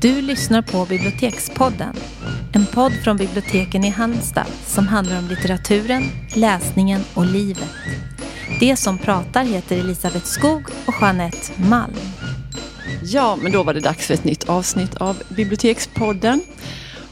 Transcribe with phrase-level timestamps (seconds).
[0.00, 1.96] Du lyssnar på Bibliotekspodden.
[2.52, 6.02] En podd från biblioteken i Halmstad som handlar om litteraturen,
[6.34, 7.68] läsningen och livet.
[8.60, 11.94] Det som pratar heter Elisabeth Skog och Jeanette Malm.
[13.02, 16.40] Ja, men då var det dags för ett nytt avsnitt av Bibliotekspodden.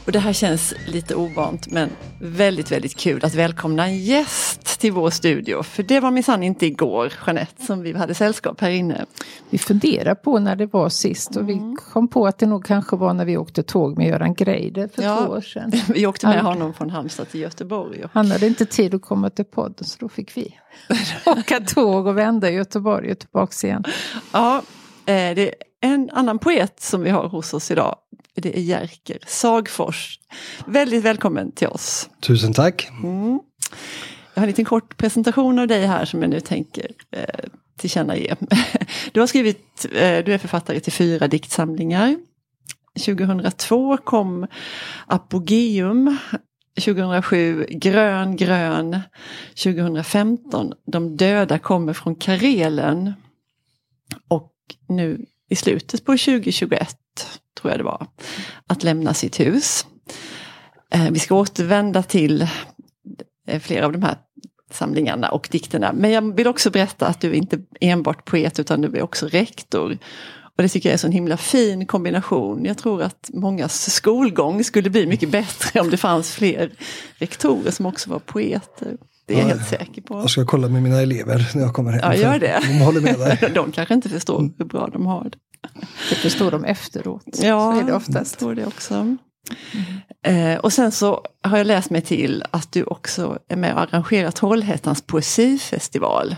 [0.05, 4.91] Och det här känns lite ovant men väldigt, väldigt kul att välkomna en gäst till
[4.91, 5.63] vår studio.
[5.63, 9.05] För det var minsann inte igår, Jeanette, som vi hade sällskap här inne.
[9.49, 11.69] Vi funderar på när det var sist och mm.
[11.69, 14.89] vi kom på att det nog kanske var när vi åkte tåg med Göran Greider
[14.95, 15.71] för ja, två år sedan.
[15.87, 18.03] Vi åkte med han, honom från Halmstad till Göteborg.
[18.03, 18.09] Och...
[18.13, 20.55] Han hade inte tid att komma till podden så då fick vi
[21.25, 23.83] åka tåg och vända i Göteborg och tillbaks igen.
[24.31, 24.57] Ja,
[25.05, 27.95] eh, det är en annan poet som vi har hos oss idag
[28.41, 30.19] det är Jerker Sagfors.
[30.65, 32.09] Väldigt välkommen till oss.
[32.21, 32.89] Tusen tack.
[33.03, 33.39] Mm.
[34.39, 38.35] Jag har en liten kort presentation av dig här som jag nu tänker eh, tillkännage.
[39.11, 42.15] Du har skrivit, eh, du är författare till fyra diktsamlingar.
[43.05, 44.47] 2002 kom
[45.07, 46.17] Apogeum
[46.85, 48.99] 2007 Grön grön
[49.63, 53.13] 2015 De döda kommer från Karelen
[54.27, 54.53] och
[54.87, 56.97] nu i slutet på 2021
[57.61, 58.07] tror jag det var,
[58.67, 59.85] att lämna sitt hus.
[60.91, 62.47] Eh, vi ska återvända till
[63.59, 64.17] flera av de här
[64.71, 65.93] samlingarna och dikterna.
[65.93, 69.27] Men jag vill också berätta att du är inte enbart poet utan du är också
[69.27, 69.97] rektor.
[70.55, 72.65] Och det tycker jag är en sån himla fin kombination.
[72.65, 76.71] Jag tror att mångas skolgång skulle bli mycket bättre om det fanns fler
[77.17, 78.97] rektorer som också var poeter.
[79.25, 80.13] Det är jag helt säker på.
[80.13, 82.01] Jag ska kolla med mina elever när jag kommer hem.
[82.03, 82.59] Ja, gör det.
[82.67, 83.51] De håller med dig.
[83.55, 85.37] de kanske inte förstår hur bra de har det.
[86.09, 87.23] Det förstår de efteråt.
[87.41, 88.31] Ja, så är det oftast.
[88.31, 89.17] jag tror det också.
[90.23, 90.53] Mm.
[90.53, 93.79] Eh, och sen så har jag läst mig till att du också är med och
[93.79, 96.35] arrangerar Trollhättans poesifestival.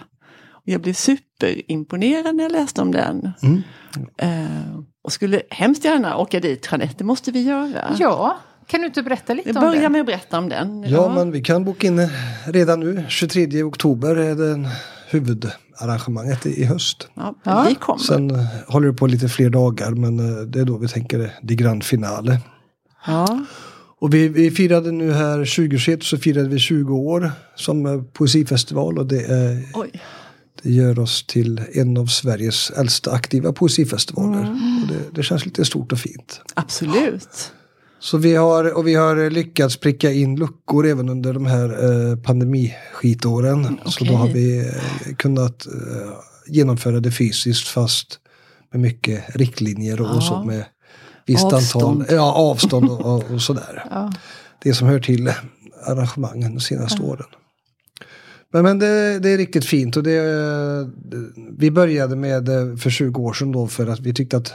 [0.63, 3.31] Jag blev superimponerad när jag läste om den.
[3.41, 3.61] Mm.
[4.17, 7.95] Eh, och skulle hemskt gärna åka dit, Jeanette, det måste vi göra.
[7.99, 8.37] Ja,
[8.67, 9.63] kan du inte berätta lite om den?
[9.63, 10.83] Börja med att berätta om den.
[10.83, 12.09] Ja, ja, men vi kan boka in
[12.45, 13.05] redan nu.
[13.09, 14.67] 23 oktober är den
[15.09, 17.07] huvudarrangemanget i höst.
[17.43, 17.99] Ja, vi kommer.
[17.99, 21.33] Sen eh, håller det på lite fler dagar men eh, det är då vi tänker
[21.41, 22.39] det grand finale.
[23.07, 23.45] Ja.
[23.99, 28.97] Och vi, vi firade nu här 2021 så firade vi 20 år som eh, poesifestival
[28.97, 29.63] och det är.
[30.63, 34.41] Det gör oss till en av Sveriges äldsta aktiva poesifestivaler.
[34.41, 34.81] Mm.
[34.81, 36.41] Och det, det, känns lite stort och fint.
[36.53, 37.51] Absolut.
[37.99, 42.17] Så vi har, och vi har lyckats pricka in luckor även under de här eh,
[42.17, 43.59] pandemiskitåren.
[43.59, 43.71] Okay.
[43.71, 46.13] Mm, så då har vi eh, kunnat eh,
[46.47, 48.19] genomföra det fysiskt fast
[48.71, 50.15] med mycket riktlinjer och, ja.
[50.15, 50.65] och så med
[51.31, 52.01] visst avstånd.
[52.01, 53.85] antal ja, avstånd och, och, sådär.
[53.91, 54.13] Ja.
[54.63, 55.33] Det som hör till
[55.85, 57.07] arrangemangen de senaste ja.
[57.07, 57.25] åren.
[58.53, 60.21] Men, men det, det, är riktigt fint och det,
[61.57, 62.45] vi började med
[62.81, 64.53] för 20 år sedan då för att vi tyckte att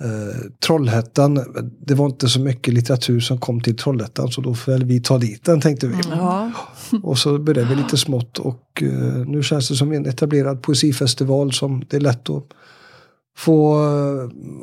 [0.00, 1.44] Eh, Trollhättan,
[1.86, 5.18] det var inte så mycket litteratur som kom till Trollhättan så då får vi ta
[5.18, 5.94] dit den tänkte vi.
[6.10, 6.52] Ja.
[7.02, 11.52] Och så började vi lite smått och eh, nu känns det som en etablerad poesifestival
[11.52, 12.44] som det är lätt att
[13.38, 13.78] få,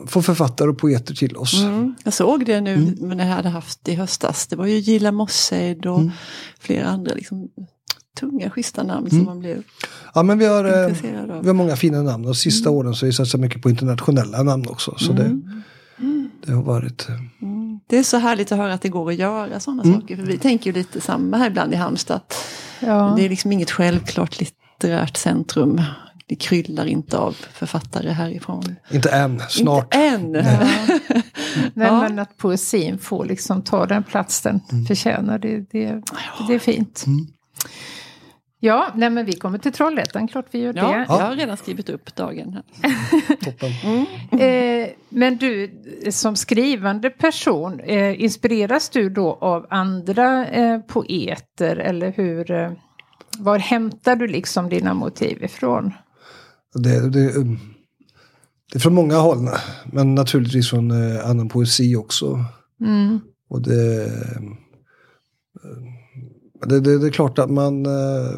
[0.08, 1.64] få författare och poeter till oss.
[1.64, 1.96] Mm.
[2.04, 3.18] Jag såg det nu mm.
[3.18, 4.48] när jag hade haft i höstas.
[4.48, 6.12] Det var ju Gilla Mosseid och mm.
[6.60, 7.50] flera andra liksom,
[8.20, 9.26] tunga schyssta namn som mm.
[9.26, 9.64] man blev
[10.14, 10.96] Ja men vi har, eh,
[11.42, 12.80] vi har många fina namn och sista mm.
[12.80, 14.96] åren så har vi satsat mycket på internationella namn också.
[14.98, 16.32] Så det, mm.
[16.46, 17.10] det har varit...
[17.10, 17.80] Eh, mm.
[17.88, 20.02] Det är så härligt att höra att det går att göra sådana mm.
[20.02, 20.16] saker.
[20.16, 22.22] För vi tänker ju lite samma här ibland i Halmstad.
[22.80, 23.14] Ja.
[23.18, 25.82] Det är liksom inget självklart litterärt centrum.
[26.28, 28.76] Det kryllar inte av författare härifrån.
[28.92, 29.96] Inte än, snart.
[29.96, 30.32] Inte än.
[30.32, 30.98] Nej,
[31.74, 32.00] ja.
[32.02, 34.86] Men att poesin får liksom ta den plats den mm.
[34.86, 36.02] förtjänar, det, det,
[36.48, 37.04] det är fint.
[37.08, 37.28] Mm.
[38.60, 40.80] Ja, nej men vi kommer till Trollhättan, klart vi gör det.
[40.80, 42.54] Ja, jag har redan skrivit upp dagen.
[42.54, 43.36] Här.
[43.44, 43.72] Toppen.
[43.84, 44.84] Mm.
[44.84, 52.12] Eh, men du, som skrivande person, eh, inspireras du då av andra eh, poeter eller
[52.12, 52.76] hur?
[53.38, 55.94] Var hämtar du liksom dina motiv ifrån?
[56.76, 57.44] Det, det,
[58.72, 59.50] det är från många håll,
[59.86, 62.46] men naturligtvis från eh, annan poesi också.
[62.82, 63.20] Mm.
[63.50, 64.12] Och det
[66.66, 67.86] det, det, det, är klart att man...
[67.86, 68.32] Eh,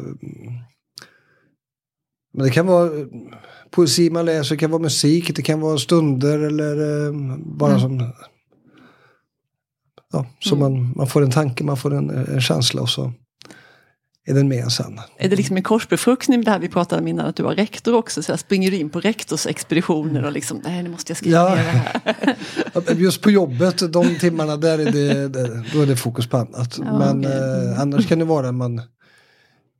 [2.32, 2.90] men det kan vara
[3.70, 7.80] poesi man läser, det kan vara musik, det kan vara stunder eller eh, bara mm.
[7.80, 8.12] som...
[10.12, 10.72] Ja, så mm.
[10.72, 13.12] man, man får en tanke, man får en, en känsla och så
[14.28, 15.00] är den med sen.
[15.18, 17.94] Är det liksom en korsbefruktning det här vi pratade om innan att du var rektor
[17.94, 18.22] också?
[18.22, 21.54] Så jag springer du in på rektorsexpeditioner och liksom, nej nu måste jag skriva ja.
[21.54, 22.14] ner det
[22.74, 22.94] här.
[22.96, 25.28] Just på jobbet, de timmarna där är det,
[25.72, 26.78] då är det fokus på annat.
[26.78, 27.32] Ja, Men okay.
[27.32, 28.82] eh, annars kan det vara man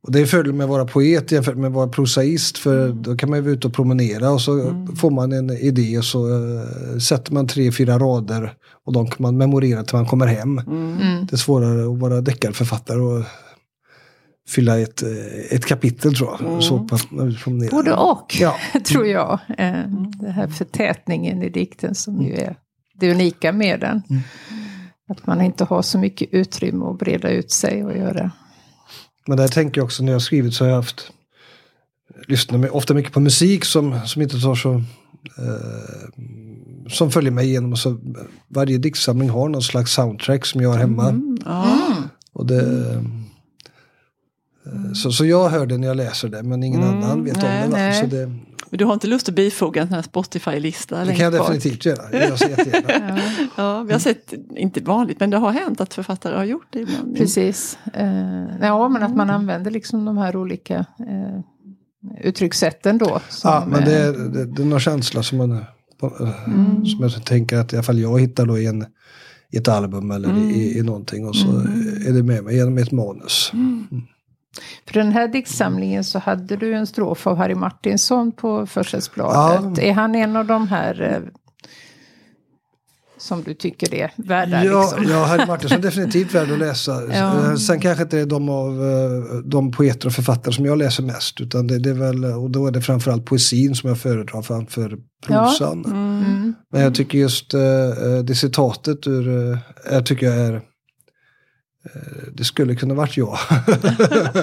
[0.03, 3.01] Och det är fördel med att vara poet jämfört med att vara prosaist för Mm.
[3.03, 6.05] då kan man ju vara ute och promenera och så får man en idé och
[6.05, 8.53] så eh, sätter man tre, fyra rader
[8.85, 10.59] och de kan man memorera till man kommer hem.
[10.59, 11.25] Mm.
[11.25, 13.23] Det är svårare att vara deckarförfattare och
[14.49, 15.09] fylla ett, eh,
[15.55, 16.63] ett kapitel tror jag.
[16.63, 17.71] Så på, när vi promenerar.
[17.71, 18.55] Både och, Ja.
[18.85, 19.39] tror jag.
[19.57, 19.83] Eh,
[20.21, 22.55] Det här förtätningen i dikten som ju är
[22.99, 24.01] det unika med den.
[25.09, 28.31] Att man inte har så mycket utrymme att breda ut sig och göra.
[29.27, 31.11] Men där tänker jag också när jag har skrivit så har jag haft
[32.27, 34.73] lyssnar my- ofta mycket på musik som, som inte tar så
[35.37, 36.09] eh,
[36.89, 37.75] som följer mig igenom.
[37.77, 37.97] Så
[38.47, 41.21] varje diktsamling har någon slags soundtrack som jag har hemma.
[41.45, 41.77] Ja.
[42.33, 42.63] Och det,
[44.73, 47.35] eh, så, så jag hör det när jag läser det men ingen Mm, annan vet
[47.35, 47.71] om nej, det.
[47.71, 47.77] va?
[47.77, 47.93] nej.
[48.01, 48.25] Så det,
[48.69, 51.05] Men du har inte lust att bifoga en sån här Spotify-lista?
[51.05, 51.41] det kan jag bak?
[51.53, 52.09] definitivt göra.
[52.11, 53.19] Det gör jag så jättegärna.
[53.55, 56.79] Ja, vi har sett, inte vanligt, men det har hänt att författare har gjort det
[56.79, 57.15] ibland.
[57.17, 57.77] Precis.
[57.93, 58.07] Eh,
[58.61, 61.39] ja, men att man använder liksom de här olika eh,
[62.23, 63.19] uttryckssätten då.
[63.29, 65.59] Som, Ja, men det eh, är, det, det är någon känsla som man eh,
[66.47, 66.85] Mm.
[66.85, 68.85] som jag tänker att i alla fall jag hittar då i, en,
[69.51, 70.49] i ett album eller Mm.
[70.49, 71.47] i, i någonting och så
[72.07, 73.51] är det med mig genom ett manus.
[74.87, 79.77] För den här diktsamlingen så hade du en strof av Harry Martinsson på försättsbladet.
[79.77, 79.83] Ja.
[79.83, 81.39] Är han en av de här eh,
[83.17, 84.65] som du tycker är värda?
[84.65, 85.13] Ja, liksom?
[85.13, 87.01] ja, Harry Martinsson är definitivt värd att läsa.
[87.13, 87.57] Ja.
[87.57, 91.03] Sen kanske inte det är de av eh, de poeter och författare som jag läser
[91.03, 91.41] mest.
[91.41, 94.97] Utan det, det är väl, och då är det framförallt poesin som jag föredrar framför
[95.27, 95.85] prosan.
[95.85, 96.53] Mm.
[96.71, 97.59] Men jag tycker just eh,
[98.23, 99.57] det citatet ur,
[99.91, 100.61] jag tycker jag är
[102.33, 103.37] det skulle kunna varit jag.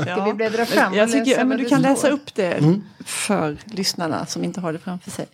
[0.03, 1.91] Ska vi bläddra fram Jag tycker, men du kan står?
[1.91, 2.83] läsa upp det Mm.
[3.05, 5.27] för lyssnarna som inte har det framför sig.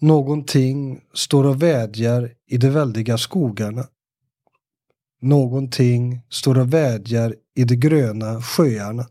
[0.00, 3.84] Någonting står och vädjar i de väldiga skogarna.
[5.22, 9.06] Någonting står och vädjar i de gröna sjöarna.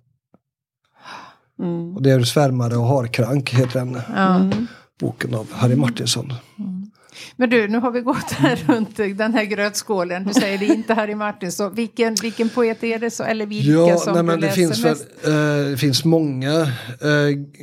[1.59, 1.95] Mm.
[1.95, 3.95] Och det är Svärmare och harkrank heter den.
[3.95, 4.67] Mm.
[4.99, 6.33] boken av Harry Martinsson.
[7.35, 10.23] Men du, nu har vi gått här runt den här grötskålen.
[10.23, 11.75] Du säger det inte Harry Martinsson.
[11.75, 13.11] Vilken, vilken poet är det?
[13.11, 15.05] Så, eller vilka Ja, som nej, men du det läser finns, väl, mest?
[15.27, 16.61] eh, det finns många.
[16.61, 16.67] Eh,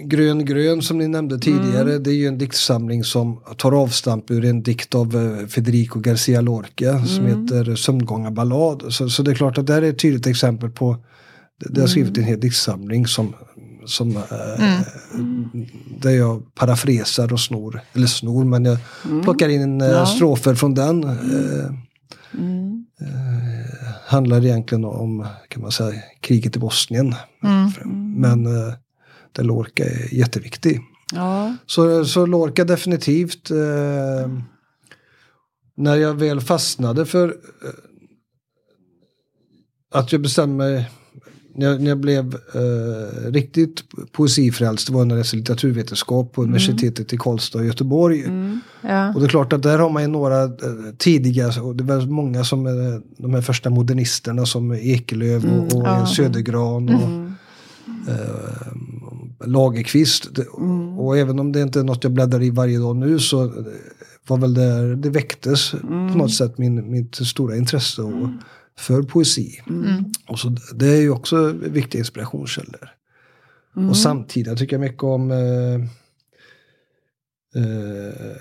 [0.04, 2.02] Grön grön som ni nämnde tidigare, Mm.
[2.02, 6.40] det är ju en diktsamling som tar avstamp ur en dikt av eh, Federico Garcia
[6.40, 7.42] Lorca som Mm.
[7.42, 8.82] heter Sömngångarballad.
[8.88, 10.96] Så, så det är klart att det här är ett tydligt exempel på,
[11.68, 12.22] det har skrivit Mm.
[12.24, 13.34] en hel diktsamling som,
[13.88, 14.81] som eh,
[16.00, 18.79] där jag parafresar och snor, eller snor, men jag
[19.25, 20.06] plockar in eh, Ja.
[20.06, 21.05] strofer från den.
[21.05, 21.70] Eh,
[22.35, 22.85] Mm.
[24.06, 27.14] handlar egentligen om, kan man säga, kriget i Bosnien.
[27.43, 28.12] Mm.
[28.20, 28.75] Men eh,
[29.32, 30.81] där Lorca är jätteviktig.
[31.14, 31.56] Ja.
[31.67, 33.50] Så, så Lorca definitivt.
[33.50, 34.31] Eh,
[35.76, 37.70] när jag väl fastnade för eh,
[39.94, 40.91] att jag bestämde mig
[41.58, 43.82] när jag, när jag blev eh, riktigt
[44.12, 48.25] poesifrälst, det var när jag läste litteraturvetenskap på universitetet i Karlstad och Göteborg.
[48.82, 49.14] Ja.
[49.14, 50.50] Och det är klart att där har man ju några eh,
[50.99, 52.72] tidiga, och det var många som eh,
[53.19, 56.06] de här första modernisterna som Ekelöf och, och ja.
[56.06, 57.28] Södergran och
[58.12, 60.34] eh, Lagerqvist.
[60.34, 60.46] Det-
[60.99, 63.52] Och även om det inte är något jag bläddrar i varje dag nu så
[64.26, 68.29] var väl där det väcktes på något sätt min, mitt stora intresse och,
[68.79, 69.61] för poesi.
[70.29, 72.89] Och så, det är ju också viktiga inspirationskällor.
[73.91, 75.75] Och samtidigt tycker jag mycket om eh,
[77.63, 78.37] eh,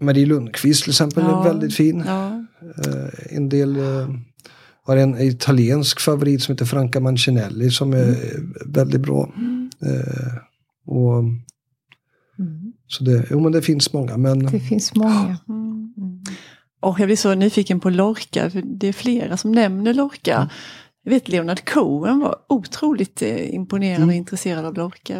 [0.00, 1.40] Marie Lundqvist till exempel, Ja.
[1.40, 2.04] är väldigt fin.
[2.06, 2.44] Ja.
[2.86, 4.08] Eh, en del eh,
[4.84, 8.16] har en italiensk favorit som heter Franca Mancinelli som är
[8.66, 9.32] väldigt bra.
[9.82, 10.34] Eh,
[10.86, 11.24] och,
[12.86, 15.38] Så det, jo, men det finns många men Det finns många.
[16.82, 20.50] Och jag blir så nyfiken på Lorca, för det är flera som nämner Lorca.
[21.04, 25.14] Jag vet Leonard Cohen var otroligt eh, imponerad och intresserad av Lorca.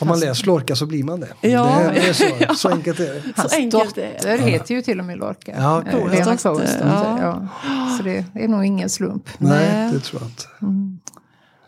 [0.00, 1.48] har man läst Lorca så blir man det.
[1.48, 1.80] Ja.
[1.94, 2.54] det, det är så, Ja.
[2.54, 3.22] så enkelt är det.
[3.36, 4.12] Hans enkelt är det.
[4.16, 5.52] dotter heter ju till och med Lorca.
[5.56, 6.78] Ja, Eh, Coens Lena dotter.
[7.22, 7.48] ja.
[7.64, 7.96] Ja.
[7.98, 9.28] Så det är nog ingen slump.
[9.38, 9.92] Nej, Nej.
[9.92, 10.44] det tror jag inte.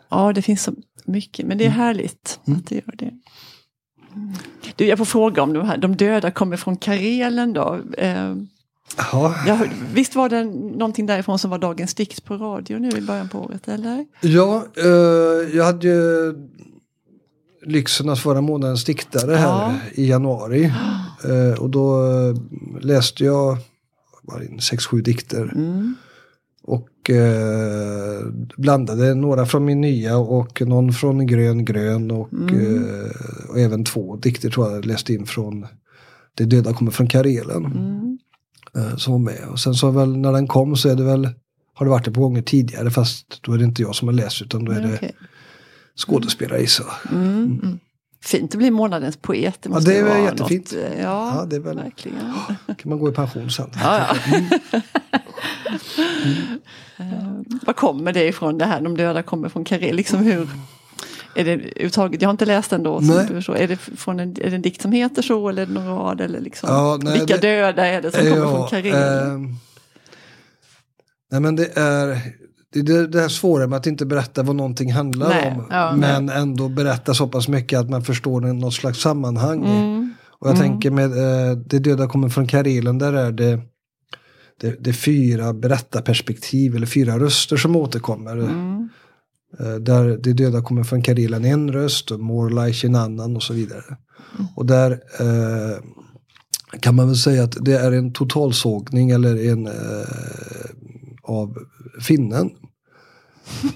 [0.09, 0.73] Ja, det finns så
[1.05, 3.11] mycket, men det är härligt att det gör det.
[4.75, 7.79] Du, jag får fråga om de här, de döda kommer från Karelen då.
[8.97, 13.01] Ja, jag, visst var det någonting därifrån som var dagens dikt på radio nu i
[13.01, 14.05] början på året, eller?
[14.21, 16.33] ja eh, jag hade ju
[17.65, 19.73] lyxen att vara månadens diktare här Ja.
[19.93, 20.73] i januari.
[21.23, 22.01] Eh, och då
[22.81, 23.57] läste jag
[24.61, 25.51] sex, sju dikter.
[25.55, 25.95] Mm.
[26.63, 28.25] Och eh,
[28.57, 34.15] blandade några från min nya och någon från Grön Grön och, eh, och även två
[34.15, 35.67] dikter tror jag läste in från
[36.33, 37.65] Det döda kommer från Karelen.
[37.65, 38.17] Mm.
[38.77, 39.47] Eh, som var med.
[39.51, 41.29] Och sen så väl när den kom så är det väl
[41.73, 44.15] har det varit ett par gånger tidigare fast då är det inte jag som har
[44.15, 45.11] läst utan då är det Okej.
[45.97, 46.83] skådespelare i så.
[47.11, 47.79] Mm.
[48.23, 49.57] Fint att bli månadens poet.
[49.61, 50.71] Det, måste det är vara jättefint.
[50.73, 52.17] Något, eh, ja, Ja, det är väl- verkligen.
[52.67, 53.69] kan man gå i pension sen.
[53.83, 54.39] Ja, ja.
[56.97, 59.95] Eh, Var kommer det ifrån det här, de döda kommer från Karel?
[59.95, 60.49] Liksom hur,
[61.35, 63.07] är det överhuvudtaget, jag har inte läst den då, så
[63.51, 63.63] Nej.
[63.63, 66.21] är, det från en, är det en dikt som heter så eller någon rad?
[66.21, 68.93] Eller liksom, Ja, nej, vilka det- döda är det som kommer från Karel?
[68.93, 69.55] ehm,
[71.31, 72.19] nej men det är
[72.73, 75.67] det, är det, här svåra med att inte berätta vad någonting handlar Nej, om.
[75.69, 75.95] ja.
[75.95, 79.65] men ändå berätta så pass mycket att man förstår något slags sammanhang.
[79.65, 80.13] Mm.
[80.39, 83.59] Och jag tänker med eh, Det döda kommer från Karelen, där är det
[84.61, 88.31] det, det är fyra berättarperspektiv eller fyra röster som återkommer.
[88.31, 88.89] Mm.
[89.59, 93.53] Eh, Där det döda kommer från Karelen en röst och Morlaic en annan och så
[93.53, 93.97] vidare.
[94.55, 95.77] Och där eh,
[96.79, 99.73] kan man väl säga att det är en totalsågning eller en eh,
[101.23, 101.57] av
[102.01, 102.49] finnen.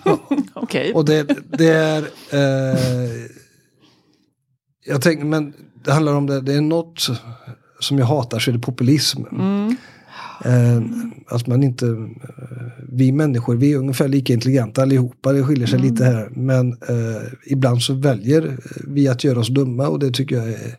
[0.54, 0.94] Okej.
[0.94, 1.24] Och det,
[1.58, 3.26] det är eh,
[4.86, 5.54] jag tänker, men
[5.86, 7.08] det handlar om det, det är något
[7.80, 9.24] som jag hatar så är det populism.
[9.32, 9.76] Mm.
[10.46, 10.81] Eh,
[11.27, 15.79] att man inte, eh, vi människor, vi är ungefär lika intelligenta allihopa, det skiljer sig
[15.79, 16.29] lite här.
[16.36, 20.75] Men eh, ibland så väljer vi att göra oss dumma och det tycker jag är,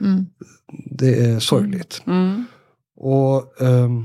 [0.00, 0.26] Mm.
[0.90, 2.02] det är sorgligt.
[2.06, 2.44] Mm.
[2.96, 4.04] Och ehm,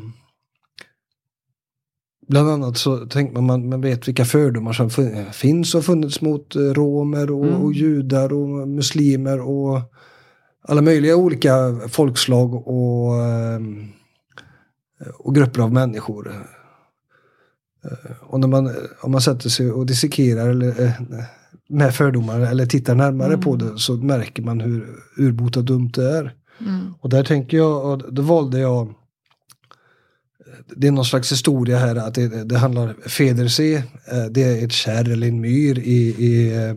[2.27, 6.55] Bland annat så tänker man, man, vet vilka fördomar som fin- finns och funnits mot
[6.55, 7.61] eh, romer och, Mm.
[7.61, 9.81] och judar och muslimer och
[10.67, 13.87] alla möjliga olika folkslag och, ehm,
[15.13, 16.31] och grupper av människor.
[16.31, 20.91] Eh, Och när man, om man sätter sig och dissekerar eller, eh,
[21.69, 26.35] med fördomar eller tittar närmare på det så märker man hur urbota dumt det är.
[26.59, 26.93] Mm.
[26.99, 28.93] Och där tänker jag, och då valde jag
[30.75, 33.75] det är någon slags historia här att det, det handlar Federsee,
[34.11, 36.75] eh, det är ett kärr eller en myr i, i eh,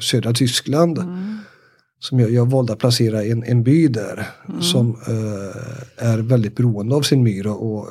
[0.00, 0.98] södra Tyskland.
[0.98, 1.38] Mm.
[2.00, 4.26] Som jag, jag valde att placera en, en by där
[4.60, 7.88] som eh, är väldigt beroende av sin myr och, och,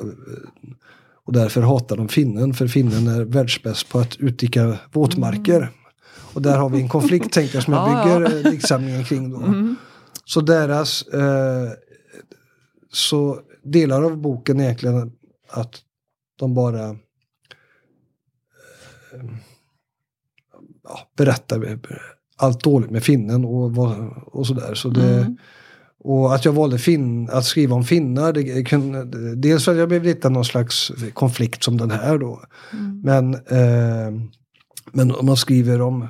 [1.24, 5.70] och därför hatar de finnen för finnen är världsbäst på att utdika våtmarker.
[6.34, 8.18] Och där har vi en konflikt tänkte jag som jag Ja, ja.
[8.18, 9.36] bygger eh, diktsamlingen kring då.
[9.36, 9.76] Mm.
[10.24, 11.70] Så deras, eh,
[12.92, 15.12] så delar av boken är egentligen
[15.48, 15.82] att
[16.36, 16.96] de bara eh,
[20.82, 21.58] ja, berättar
[22.40, 23.78] allt dåligt med finnen och,
[24.32, 24.74] och sådär.
[24.74, 25.36] Så det, Mm.
[26.04, 29.88] Och att jag valde fin, att skriva om finnar, det kunde, dels för att jag
[29.88, 32.42] blev lite någon slags konflikt som den här då.
[32.72, 33.00] Mm.
[33.04, 34.20] Men, eh,
[34.92, 36.02] men om man skriver om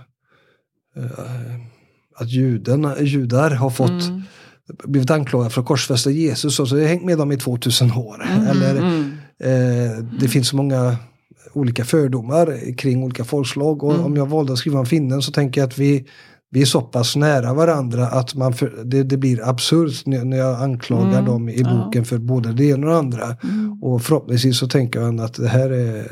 [0.96, 1.10] eh,
[2.16, 4.22] att judarna, judar har fått Mm.
[4.84, 7.92] blivit anklagade för att korsfästa Jesus och så har jag hängt med dem i 2000
[7.92, 8.25] år.
[8.50, 9.12] Eller Mm.
[9.40, 10.96] eh, det finns så många
[11.52, 14.07] olika fördomar kring olika folkslag och Mm.
[14.07, 16.07] om jag valde att skriva om finnen så tänker jag att vi,
[16.50, 20.37] vi är så pass nära varandra att man för, det, det blir absurt när, när
[20.37, 21.25] jag anklagar Mm.
[21.25, 21.85] dem i Ja.
[21.85, 23.37] boken för både det ena och det andra.
[23.42, 23.83] Mm.
[23.83, 26.07] Och förhoppningsvis så tänker jag att det här är,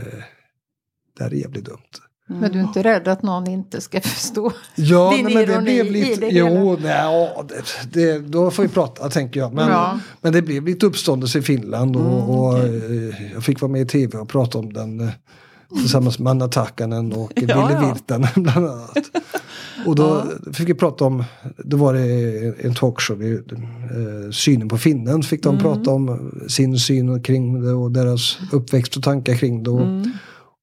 [1.18, 1.76] det här är jävligt dumt.
[2.30, 4.52] Men du är inte rädd att någon inte ska förstå?
[4.75, 6.20] Ja, Din nej, men det ironi blev i lite...
[6.20, 9.52] det jo, nej, ja, det, det, då får vi prata tänker jag.
[9.54, 9.99] Men, Ja.
[10.20, 13.08] men det blev lite uppståndelse i Finland och, Mm, och okej.
[13.08, 15.08] eh, jag fick vara med i tv och prata om den eh,
[15.80, 17.92] tillsammans med Anna Takanen och Ja, Ville ja.
[17.94, 18.99] Virtanen bland annat.
[19.87, 21.25] Och då fick vi prata om,
[21.56, 25.23] då var det en talkshow, eh, synen på finnen.
[25.23, 25.62] Fick de Mm.
[25.62, 29.70] prata om sin syn kring det och deras uppväxt och tankar kring det.
[29.70, 30.11] Och, Mm.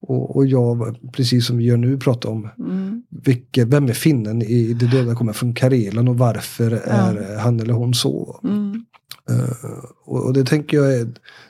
[0.07, 3.03] Och, och jag, precis som vi gör nu, prata om Mm.
[3.09, 7.73] vilke, vem är finnen i Det döda kommer från Karelen och varför är han eller
[7.73, 8.39] hon så.
[8.43, 8.85] Mm.
[9.29, 11.05] Eh, och, och det tänker jag är,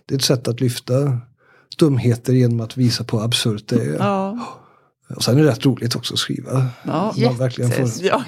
[0.06, 1.18] det är ett sätt att lyfta
[1.80, 3.96] dumheter genom att visa på hur absurt det är.
[4.00, 4.40] Ja.
[5.16, 6.68] Och sen är det rätt roligt också att skriva.
[6.84, 7.14] Ja.
[7.26, 8.24] Man verkligen får Ja.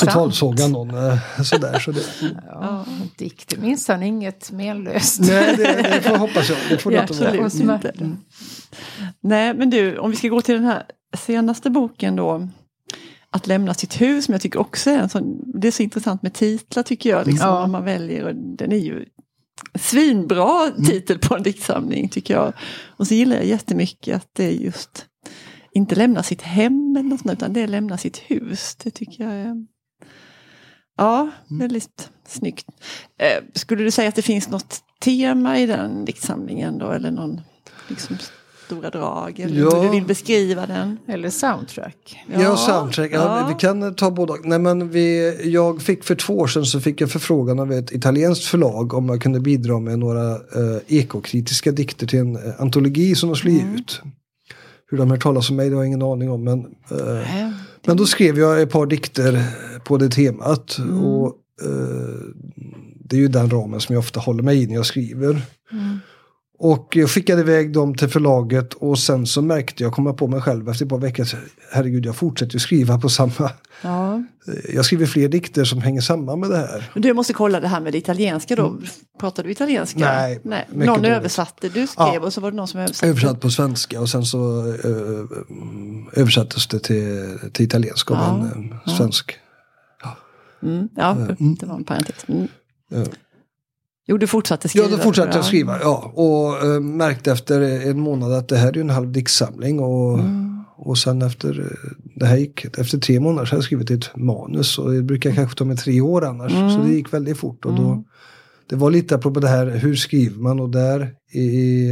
[0.00, 1.78] Totalsåga någon eh, sådär.
[1.78, 2.02] Så det,
[2.46, 2.84] Ja,
[3.16, 5.20] dikt är minsann inget menlöst.
[5.20, 6.58] nej, det, det får hoppas jag.
[6.70, 7.50] Det får det Ja, inte vara.
[7.50, 7.88] smärta.
[7.88, 8.16] inte.
[9.20, 10.82] Nej, men du, om vi ska gå till den här
[11.18, 12.48] senaste boken då.
[13.30, 16.22] Att lämna sitt hus, som jag tycker också är en sån, det är så intressant
[16.22, 17.54] med titlar tycker jag, liksom, Ja.
[17.54, 18.24] vad man väljer.
[18.24, 19.04] Och den är ju
[19.78, 22.52] svinbra titel på en diktsamling tycker jag.
[22.96, 25.04] Och så gillar jag jättemycket att det är just
[25.78, 28.76] inte lämna sitt hem eller något sånt, utan det är lämna sitt hus.
[28.84, 29.66] Det tycker jag är
[30.96, 31.30] Ja,
[31.60, 32.66] väldigt snyggt.
[33.18, 36.90] Eh, skulle du säga att det finns något tema i den diktsamlingen då?
[36.90, 37.40] Eller någon,
[37.88, 38.16] liksom,
[38.66, 39.40] stora drag?
[39.40, 39.70] Eller Ja.
[39.76, 40.98] hur du vill beskriva den?
[41.08, 42.24] Eller soundtrack.
[42.38, 43.10] Ja, soundtrack.
[43.12, 43.48] Ja, ja.
[43.48, 44.34] Vi kan ta båda.
[44.44, 47.92] Nej, men vi, jag fick för två år sedan så fick jag förfrågan av ett
[47.92, 53.14] italienskt förlag om jag kunde bidra med några eh, ekokritiska dikter till en eh, antologi
[53.14, 54.00] som de skulle ge ut.
[54.90, 56.44] Hur de hört talas om mig det har jag ingen aning om.
[56.44, 56.58] Men,
[56.90, 57.28] eh,
[57.86, 59.42] men då skrev jag ett par dikter
[59.84, 60.78] på det temat.
[61.02, 61.26] Och
[61.62, 62.18] eh,
[63.04, 65.42] Det är ju den ramen som jag ofta håller mig i när jag skriver.
[66.60, 70.40] Och jag skickade iväg dem till förlaget och sen så märkte jag, komma på mig
[70.40, 71.26] själv efter ett par veckor,
[71.72, 73.50] herregud jag fortsätter ju skriva på samma.
[73.82, 74.22] Ja.
[74.74, 76.90] Jag skriver fler dikter som hänger samman med det här.
[76.94, 78.78] Du måste kolla det här med det italienska då.
[79.20, 79.98] Pratar du italienska?
[79.98, 80.66] Nej, Nej.
[80.72, 81.10] Någon dåligt.
[81.10, 82.20] översatte, du skrev Ja.
[82.20, 83.08] och så var det någon som översatte.
[83.08, 88.72] Översatt på svenska och sen så eh, översattes det till, till italienska av Ja, en
[88.86, 89.36] eh, svensk.
[90.62, 92.24] Mm, ja, det var en parentes.
[92.28, 92.48] Mm.
[94.08, 94.12] Ja.
[94.12, 94.96] Jo, du fortsatte Ja, skriva.
[94.96, 95.42] då fortsatte jag Ja.
[95.42, 95.78] skriva.
[95.82, 97.60] Ja, och eh, märkte efter
[97.90, 99.80] en månad att det här är en halv diktsamling.
[99.80, 100.64] Och, Mm.
[100.76, 104.16] och sen efter, eh, det här gick, efter tre månader så hade jag skrivit ett
[104.16, 104.78] manus.
[104.78, 106.52] Och det brukar kanske ta mig tre år annars.
[106.52, 106.70] Mm.
[106.70, 107.64] Så det gick väldigt fort.
[107.64, 108.04] Och då,
[108.70, 110.60] det var lite apropå det här, hur skriver man?
[110.60, 111.88] Och där i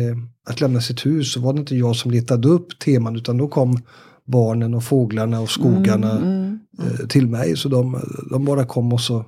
[0.49, 3.49] Att lämna sitt hus så var det inte jag som letade upp teman utan då
[3.49, 3.82] kom
[4.26, 6.58] barnen och fåglarna och skogarna Mm.
[6.78, 7.56] eh, till mig.
[7.56, 9.25] Så de, de bara kom och så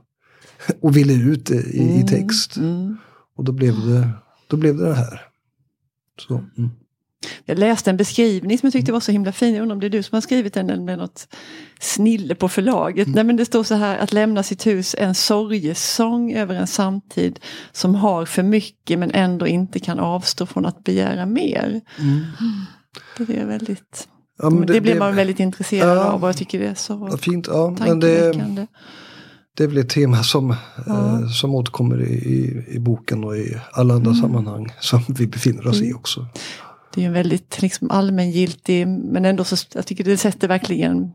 [0.80, 2.56] och ville ut i, i text.
[2.56, 2.96] Mm.
[3.36, 4.08] Och då blev det,
[4.46, 5.22] då blev det det här.
[6.20, 6.70] Så, mm.
[7.44, 9.54] Jag läste en beskrivning som jag tyckte var så himla fin.
[9.54, 11.28] Jag undrar om det är du som har skrivit den eller med något
[11.80, 13.06] snille på förlaget.
[13.06, 13.14] Mm.
[13.14, 16.66] Nej men det står så här att lämna sitt hus är en sorgesång över en
[16.66, 17.40] samtid
[17.72, 21.80] som har för mycket men ändå inte kan avstå från att begära mer.
[23.18, 24.08] Det är väldigt,
[24.42, 26.04] Ja, men det, blir man väldigt intresserad Ja.
[26.04, 27.76] av och jag tycker det är så fint, ja.
[27.78, 28.66] Men det.
[29.58, 30.54] Det är väl ett tema som,
[30.86, 31.20] Ja.
[31.20, 34.22] eh, som återkommer i, i, i boken och i alla andra Mm.
[34.22, 36.26] sammanhang som vi befinner oss i också.
[36.94, 41.10] Det är en väldigt liksom, allmängiltig men ändå så jag tycker det sätter verkligen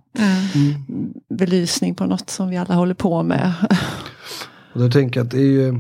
[1.38, 3.54] belysning på något som vi alla håller på med.
[4.74, 5.72] Och då tänker jag att det är ju,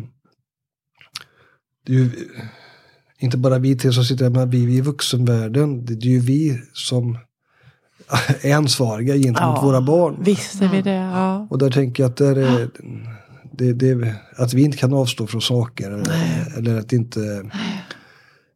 [1.86, 2.12] det är ju
[3.20, 5.86] inte bara vi tre som sitter här, men vi i vuxenvärlden.
[5.86, 7.17] Det är ju vi som
[8.55, 10.17] ansvariga gentemot Ja, våra barn.
[10.21, 10.91] Visst är vi det.
[10.93, 11.47] Ja.
[11.49, 12.69] Och där tänker jag att där är,
[13.51, 15.91] det, det, att vi inte kan avstå från saker.
[15.91, 17.49] Eller, eller att inte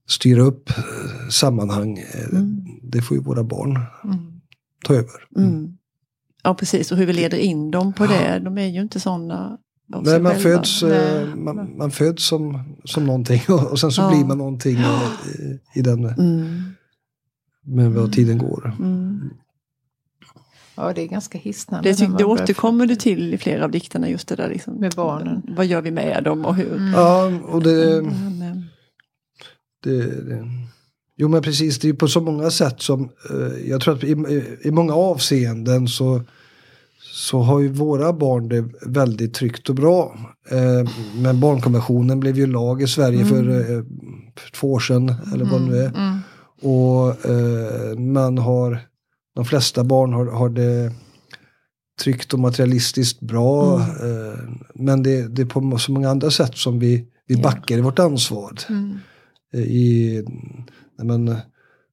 [0.10, 0.75] styra upp eh,
[1.29, 1.97] sammanhang.
[1.97, 2.39] eh,
[2.83, 3.79] Det får ju våra barn
[4.86, 5.27] ta över.
[5.38, 5.67] Mm.
[6.43, 6.91] ja, precis.
[6.91, 8.39] Och hur vi leder in dem på det.
[8.45, 9.57] De är ju inte sådana.
[10.03, 14.10] Nej, man föds, eh, man, man föds som, som någonting och, och sen så Ja.
[14.10, 16.63] blir man någonting i, i den Mm.
[17.67, 18.75] Med vad tiden går.
[18.80, 19.30] Mm.
[20.75, 21.89] Ja, det är ganska hisnande.
[21.89, 24.10] Det, tyck, det börjar återkommer du till i flera av dikterna.
[24.10, 24.73] Just det där liksom.
[24.73, 25.41] Med barnen.
[25.47, 26.91] Vad gör vi med dem och hur?
[26.95, 28.56] Ja, och det, Men, eh,
[29.84, 30.47] det, det
[31.19, 34.43] Jo men precis, det är på så många sätt som eh, jag tror att i,
[34.62, 36.21] i, många avseenden så,
[36.99, 40.17] så har ju våra barn det väldigt tryggt och bra.
[40.51, 40.89] Eh,
[41.21, 43.84] men barnkonventionen blev ju lag i Sverige för, eh,
[44.36, 46.19] för två år sedan eller vad det nu är.
[46.62, 46.76] Mm.
[46.76, 48.80] Och eh, man har,
[49.36, 50.93] de flesta barn har, har det
[52.02, 53.80] tryggt och materialistiskt bra.
[53.80, 54.39] Eh,
[54.76, 58.00] men det, det är på så många andra sätt som vi, vi backar i vårt
[58.00, 58.52] ansvar.
[58.70, 58.98] Mm.
[59.54, 60.24] Eh, I,
[61.04, 61.36] men,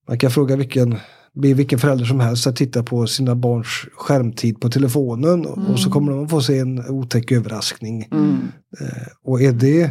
[0.08, 0.96] man kan fråga vilken,
[1.32, 5.90] vilken förälder som helst att titta på sina barns skärmtid på telefonen och, och så
[5.90, 8.08] kommer de att få se en otäck överraskning.
[8.12, 8.38] mm.
[8.80, 9.90] Eh, och är det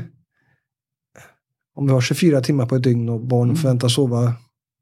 [1.75, 4.33] om vi har 24 timmar på ett dygn och barnen förväntas sova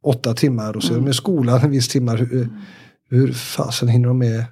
[0.03, 2.17] 8 timmar och så är de i skolan en viss timmar.
[2.17, 2.49] Hur,
[3.09, 4.45] hur fasen hinner de med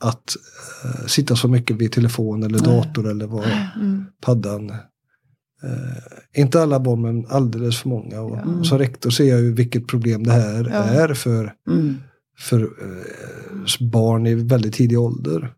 [0.00, 0.36] att
[0.84, 3.44] eh, sitta så mycket vid telefon eller dator eller vad
[3.80, 4.04] Mm.
[4.22, 4.70] paddan.
[5.62, 8.20] Eh, inte alla barn men alldeles för många.
[8.20, 10.76] Och, och som rektor ser jag ju vilket problem det här Ja.
[10.84, 11.94] är för, Mm.
[12.38, 15.52] för eh, barn i väldigt tidig ålder.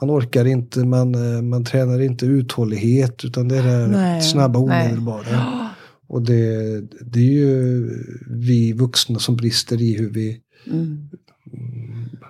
[0.00, 1.14] Man orkar inte, man,
[1.48, 4.22] man tränar inte uthållighet utan det är det Nej.
[4.22, 4.84] snabba Nej.
[4.86, 5.63] omedelbara.
[6.06, 6.80] Och det,
[7.12, 7.88] det är ju
[8.30, 11.08] vi vuxna som brister i hur vi, Mm.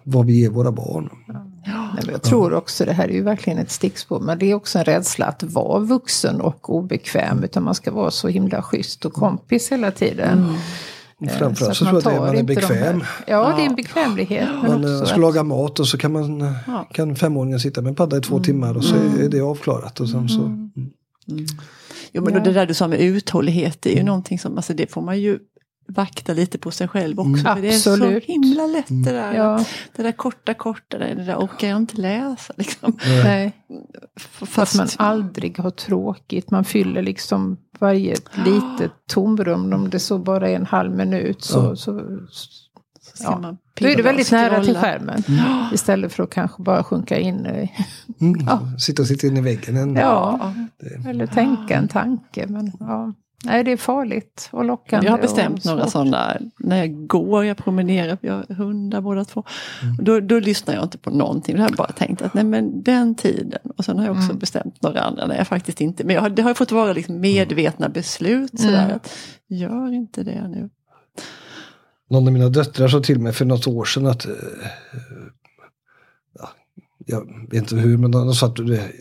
[0.04, 1.08] vad vi ger våra barn.
[1.96, 4.78] Men jag tror också, det här är ju verkligen ett stickspår, men det är också
[4.78, 7.44] en rädsla att vara vuxen och obekväm.
[7.44, 10.38] Utan man ska vara så himla schysst och kompis hela tiden.
[10.38, 10.54] Mm.
[11.18, 13.00] Och Eh, framförallt så, att tror jag att det är- tar man är de bekväm.
[13.26, 14.48] Ja, det är en bekvämlighet.
[14.62, 16.88] Men Man eh, ska att, laga mat och så kan, man, Ja.
[16.92, 20.00] kan femåringen sitta med en padda i två timmar och så är det avklarat.
[20.00, 20.68] Och sen så,
[22.14, 22.40] Jo, men Ja.
[22.40, 25.20] det där du sa med uthållighet, det är ju någonting som, alltså det får man
[25.20, 25.38] ju
[25.88, 27.30] vakta lite på sig själv också.
[27.30, 27.54] Mm.
[27.56, 28.24] För det är så Absolut.
[28.24, 29.34] himla lätt det där.
[29.34, 29.64] Ja,
[29.96, 32.54] Det där korta, korta, det där orkar jag inte läsa.
[32.56, 32.98] Liksom.
[33.24, 33.52] nej.
[34.20, 36.50] Fast, Fast man aldrig har tråkigt.
[36.50, 39.72] Man fyller liksom varje litet tomrum.
[39.72, 41.76] Om det så bara är en halv minut så, Ja.
[41.76, 42.00] så,
[43.00, 43.38] så ska ja.
[43.38, 45.22] man då är pilla väldigt nära till skärmen.
[45.72, 47.72] Istället för att kanske bara sjunka in i,
[48.20, 48.40] Mm.
[48.46, 48.60] Ja.
[48.78, 49.76] Sitta och sitta in i väggen.
[49.76, 52.46] En, ja, det- eller tänka en tanke.
[52.46, 53.12] Men ja,
[53.44, 55.06] nej det är farligt och lockande.
[55.06, 59.44] Jag har bestämt några sådana, när jag går, jag promenerar, vi har hundar båda två.
[59.82, 59.96] Mm.
[60.04, 61.56] Då, då lyssnar jag inte på någonting.
[61.56, 63.58] Då har jag bara tänkt att nej men den tiden.
[63.76, 64.38] Och sen har jag också Mm.
[64.38, 67.20] bestämt några andra när jag faktiskt inte, men jag har, det har fått vara liksom
[67.20, 68.60] medvetna beslut.
[68.60, 68.96] Sådär, Mm.
[68.96, 69.12] att,
[69.48, 70.70] gör inte det nu.
[72.14, 74.32] Någon av mina döttrar sa till mig för något år sedan att eh,
[76.38, 76.48] ja,
[77.06, 78.92] jag vet inte hur, men de sa att det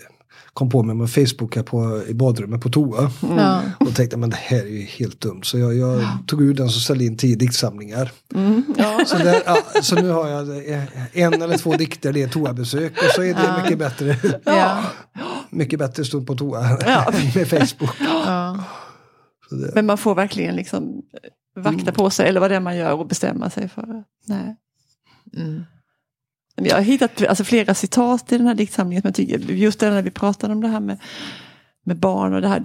[0.54, 3.12] kom på mig med Facebooka på, i badrummet på toa.
[3.38, 3.62] Ja.
[3.80, 5.44] Och tänkte men det här är ju helt dumt.
[5.44, 8.12] Så jag, jag tog ur den och ställde in tio diktsamlingar.
[8.36, 9.02] Mm, ja.
[9.06, 12.92] Så, där, ja, så nu har jag eh, en eller två dikter, det är toabesök
[12.98, 14.18] och så är det mycket bättre.
[14.44, 14.84] Ja.
[15.50, 17.14] Mycket bättre stund på toa Ja.
[17.36, 17.96] med Facebook.
[18.00, 18.64] Ja.
[19.50, 21.02] Så det, Men man får verkligen liksom
[21.56, 24.04] vakta på sig eller vad det är man gör och bestämma sig för.
[24.26, 24.56] Nej.
[25.38, 25.64] Mm.
[26.56, 29.02] Jag har hittat alltså, flera citat i den här diktsamlingen.
[29.02, 30.98] Som jag tycker, just det när vi pratade om det här med,
[31.84, 32.64] med barn och det här,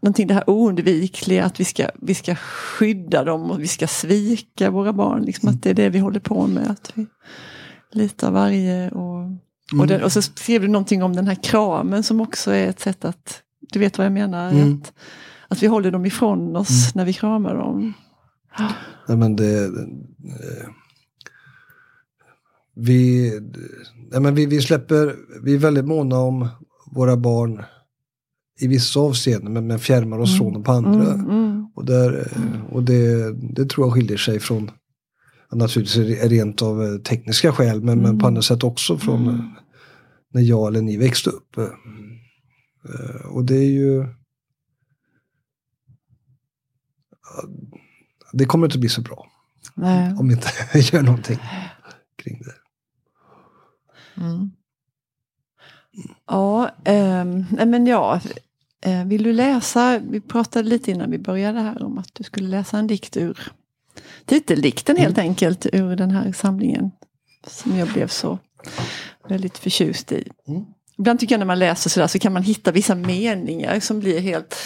[0.00, 4.70] någonting det här oundvikliga att vi ska, vi ska skydda dem och vi ska svika
[4.70, 5.22] våra barn.
[5.22, 6.70] Liksom, att det är det vi håller på med.
[6.70, 7.06] Att vi,
[7.92, 8.90] lite av varje.
[8.90, 9.30] Och,
[9.80, 12.80] och, den, och så skrev du någonting om den här kramen som också är ett
[12.80, 14.50] sätt att, du vet vad jag menar?
[14.50, 14.74] Mm.
[14.74, 14.92] Att,
[15.52, 17.92] att vi håller dem ifrån oss när vi kramar dem.
[19.08, 19.70] nej, men det, eh,
[22.74, 23.32] vi,
[24.10, 26.48] nej, men vi, vi släpper, vi är väldigt måna om
[26.90, 27.62] våra barn
[28.60, 31.12] i vissa avseenden men, men fjärmar oss från dem på andra.
[31.12, 31.66] Mm, mm.
[31.74, 34.70] Och, där, eh, och det, det tror jag skiljer sig från
[35.52, 39.40] naturligtvis rent av eh, tekniska skäl men, men på andra sätt också från eh,
[40.32, 41.56] när jag eller ni växte upp.
[43.24, 44.06] Och det är ju
[47.10, 47.11] ja,
[48.32, 49.26] det kommer inte bli så bra
[49.74, 50.14] Nej.
[50.18, 51.38] om vi inte gör någonting
[52.16, 52.54] kring det.
[54.22, 54.50] Mm.
[56.26, 58.20] Ja, nej men ja.
[58.84, 62.48] Eh, vill du läsa, vi pratade lite innan vi började här om att du skulle
[62.48, 63.52] läsa en dikt ur
[64.26, 66.90] titeldikten helt enkelt ur den här samlingen.
[67.46, 68.38] Som jag blev så
[69.28, 70.28] väldigt förtjust i.
[70.48, 70.64] Mm.
[70.98, 74.20] Ibland tycker jag när man läser sådär så kan man hitta vissa meningar som blir
[74.20, 74.56] helt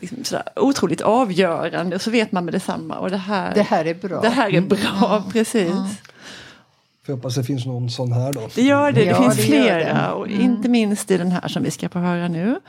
[0.00, 2.98] liksom sådär, otroligt avgörande och så vet man med detsamma.
[2.98, 4.20] Och det här, Det här är bra.
[4.20, 5.72] det här är bra, precis.
[7.04, 8.48] För jag hoppas det finns någon sån här då.
[8.54, 10.12] Det gör det, det Ja, finns det flera det.
[10.12, 10.40] och Mm.
[10.40, 12.60] inte minst i den här som vi ska få höra nu.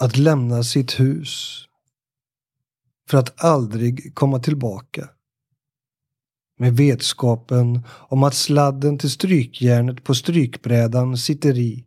[0.00, 1.64] Att lämna sitt hus
[3.10, 5.08] för att aldrig komma tillbaka.
[6.58, 11.86] Med vetskapen om att sladden till strykjärnet på strykbrädan sitter i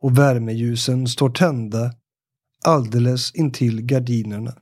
[0.00, 1.94] och värmeljusen står tända
[2.64, 4.54] alldeles intill gardinerna.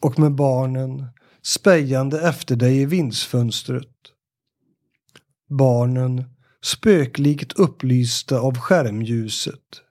[0.00, 1.06] Och med barnen
[1.42, 3.94] spejande efter dig i vindsfönstret.
[5.48, 6.24] Barnen
[6.62, 9.82] spöklikt upplysta av skärmljuset.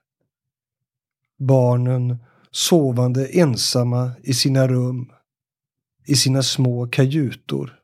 [1.38, 2.18] Barnen
[2.50, 5.12] sovande ensamma i sina rum,
[6.08, 7.78] i sina små kajutor.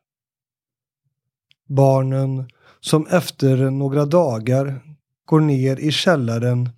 [1.67, 4.81] Barnen som efter några dagar
[5.25, 6.69] går ner i källaren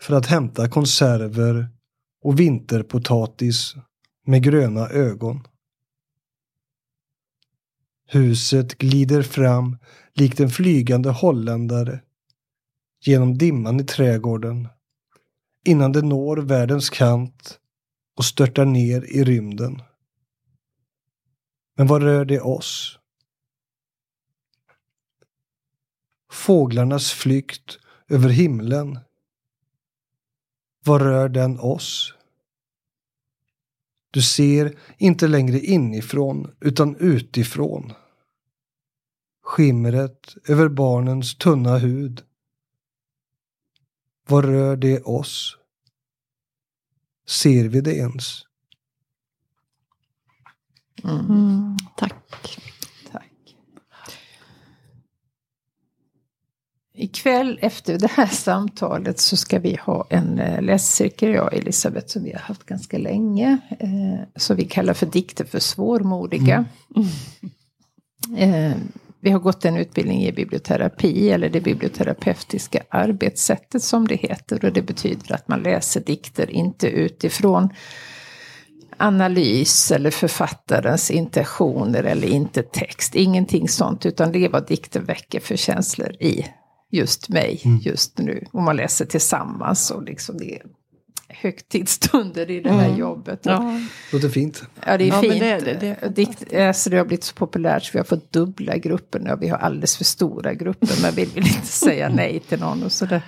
[0.00, 1.68] för att hämta konserver
[2.22, 3.74] och vinterpotatis
[4.26, 5.48] med gröna ögon.
[8.06, 9.78] Huset glider fram
[10.14, 12.00] likt en flygande holländare
[13.04, 14.68] genom dimman i trädgården
[15.64, 17.58] innan det når världens kant
[18.16, 19.82] och störtar ner i rymden.
[21.78, 22.98] Men vad rör det oss?
[26.30, 28.98] Fåglarnas flykt över himlen.
[30.84, 32.14] Vad rör den oss?
[34.10, 37.92] Du ser inte längre inifrån utan utifrån.
[39.42, 42.22] Skimret över barnens tunna hud.
[44.28, 45.58] Vad rör det oss?
[47.26, 48.47] Ser vi det ens?
[51.04, 52.58] Mm, tack.
[53.12, 53.56] Tack.
[56.94, 62.06] Ikväll efter det här samtalet så ska vi ha en eh, läscirkel, jag och Elisabeth,
[62.06, 63.58] som vi har haft ganska länge.
[63.78, 66.64] Eh, som vi kallar för dikter för svårmodiga.
[68.36, 68.72] Eh,
[69.20, 74.64] vi har gått en utbildning i biblioterapi eller det biblioterapeutiska arbetssättet som det heter.
[74.64, 77.68] Och det betyder att man läser dikter inte utifrån
[78.98, 83.14] analys eller författarens intentioner eller inte text.
[83.14, 86.46] Ingenting sånt, utan det är vad dikten väcker för känslor i
[86.90, 88.44] just mig just nu.
[88.52, 90.62] Och man läser tillsammans och liksom det är
[91.28, 93.40] högtidsstunder i det här jobbet.
[93.42, 93.80] Ja.
[94.12, 94.62] Låter fint.
[94.86, 95.40] Ja, det är Ja, fint.
[95.40, 95.74] det är det.
[95.80, 99.18] Det är Dikt, alltså det har blivit så populärt så vi har fått dubbla grupper
[99.18, 99.36] nu.
[99.40, 102.92] Vi har alldeles för stora grupper men vi vill inte säga nej till någon och
[102.92, 103.22] sådär.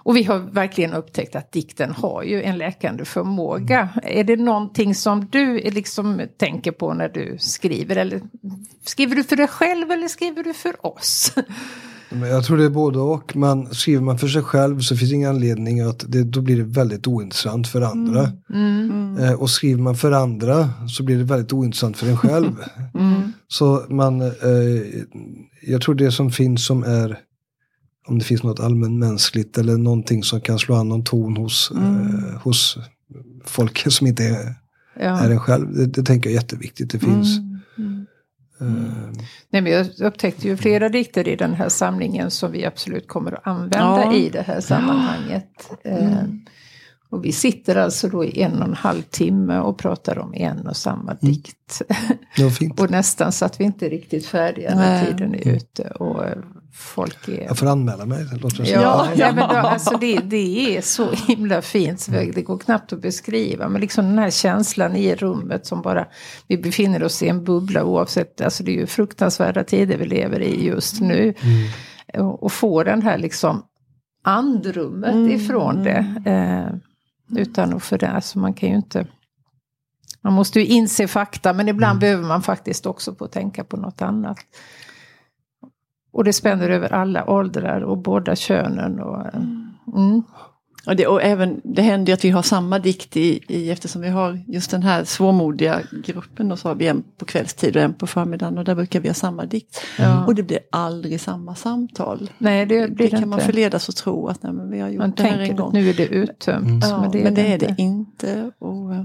[0.00, 3.88] Och vi har verkligen upptäckt att dikten har ju en läkande förmåga.
[4.02, 7.96] Är det någonting som du liksom tänker på när du skriver?
[7.96, 8.20] Eller
[8.84, 11.32] skriver du för dig själv eller skriver du för oss?
[12.10, 13.36] Jag tror det är både och.
[13.36, 16.56] Men skriver man för sig själv så finns det ingen anledning att det, då blir
[16.56, 18.32] det väldigt ointressant för andra.
[19.20, 22.52] Eh, och skriver man för andra så blir det väldigt ointressant för en själv.
[23.48, 24.30] Så man, eh,
[25.62, 27.18] jag tror det som finns som är
[28.08, 32.40] om det finns något allmänmänskligt eller någonting som kan slå an någon ton hos, eh,
[32.42, 32.78] hos
[33.44, 34.54] folk som inte är,
[35.00, 35.20] Ja.
[35.20, 35.74] är en själv.
[35.76, 36.90] Det, det tänker jag är jätteviktigt.
[36.90, 37.38] Det finns.
[38.60, 38.66] Eh,
[39.50, 43.32] Nej, men jag upptäckte ju flera dikter i den här samlingen som vi absolut kommer
[43.32, 44.14] att använda Ja.
[44.14, 45.48] i det här sammanhanget.
[45.84, 46.22] Eh,
[47.10, 50.66] och vi sitter alltså då i en och en halv timme och pratar om en
[50.66, 51.82] och samma dikt.
[52.36, 52.80] det var fint.
[52.80, 55.06] och nästan så att vi inte är riktigt färdiga när Nej.
[55.06, 55.82] tiden är ute.
[55.90, 56.38] Och eh,
[56.72, 57.44] folk är...
[57.44, 58.24] Jag får anmäla mig.
[58.24, 58.64] det som.
[58.64, 59.08] Ja, Ja.
[59.16, 59.32] ja.
[59.32, 62.00] men då, alltså det, det är så himla fint.
[62.00, 63.68] Så det går knappt att beskriva.
[63.68, 66.06] Men liksom den här känslan i rummet som bara...
[66.46, 68.40] Vi befinner oss i en bubbla oavsett.
[68.40, 71.34] Alltså det är ju fruktansvärda tider vi lever i just nu.
[72.14, 73.62] Och, och få den här liksom
[74.22, 76.14] andrummet ifrån det.
[76.26, 76.76] Eh,
[77.40, 79.06] utan att för det, alltså man kan ju inte...
[80.20, 84.02] Man måste ju inse fakta men ibland behöver man faktiskt också få tänka på något
[84.02, 84.38] annat.
[86.18, 89.00] Och det spänner över alla åldrar och båda könen.
[89.00, 89.26] Och,
[89.96, 90.22] mm.
[90.86, 94.02] Och, det, och även, det händer ju att vi har samma dikt i, i, eftersom
[94.02, 97.82] vi har just den här svårmodiga gruppen och så har vi en på kvällstid och
[97.82, 99.80] en på förmiddagen och där brukar vi ha samma dikt.
[99.98, 100.24] Ja.
[100.26, 102.30] Och det blir aldrig samma samtal.
[102.38, 103.46] Nej, det Det, blir det, kan man inte.
[103.52, 105.70] förledas att tro att nej, men vi har gjort Man det här en gång.
[105.72, 106.84] nu är det uttömt.
[106.88, 107.82] Ja, men det är, men det det, är det inte.
[107.82, 108.50] inte.
[108.58, 109.04] Och, eh,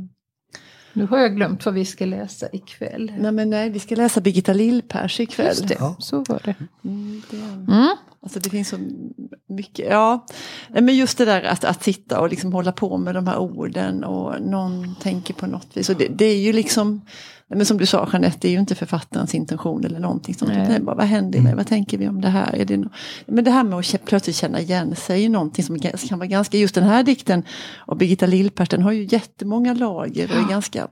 [0.93, 3.11] Nu har jag glömt vad vi ska läsa ikväll.
[3.19, 5.47] nej, men nej, vi ska läsa Birgitta Lill-Pers ikväll.
[5.47, 5.95] Just det, Ja.
[5.99, 6.55] så var det.
[6.83, 7.37] Mm, det
[7.73, 7.95] Mm.
[8.23, 8.77] Alltså det finns så
[9.49, 10.25] mycket, ja.
[10.69, 13.37] Nej, Men just det där att, att sitta och liksom hålla på med de här
[13.37, 15.89] orden och någon tänker på något vis.
[15.89, 17.01] Och det, det är ju liksom,
[17.55, 20.51] men som du sa Jeanette, det är ju inte författarens intention eller någonting sånt.
[20.53, 20.79] Nej.
[20.79, 21.55] bara, vad händer i mig?
[21.55, 22.55] Vad tänker vi om det här?
[22.55, 22.89] Är det no
[23.25, 26.27] men det här med att plötsligt känna igen sig är ju någonting som kan vara
[26.27, 27.43] ganska, just den här dikten
[27.77, 30.87] och Birgitta Lill-Pers, den har ju jättemånga lager och är ganska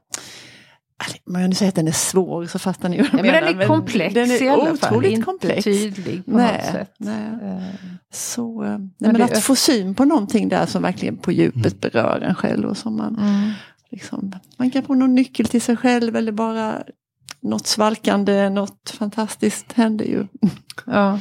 [1.26, 3.26] men jag nu säger att den är svår så fattar ni vad jag Ja, men
[3.32, 3.42] menar.
[3.52, 5.64] den är komplex den är i alla fall, otroligt inte komplex.
[5.64, 6.94] tydlig på Nej, något sätt.
[6.98, 7.24] nej.
[7.44, 7.64] Eh,
[8.14, 11.82] Så, eh, nej, Men men att få syn på någonting där som verkligen på djupet
[11.82, 13.52] berör en själv och som man Mm.
[13.92, 16.84] Liksom, man kan få någon nyckel till sig själv eller bara
[17.42, 20.28] något svalkande, något fantastiskt händer ju.
[20.86, 21.20] Ja.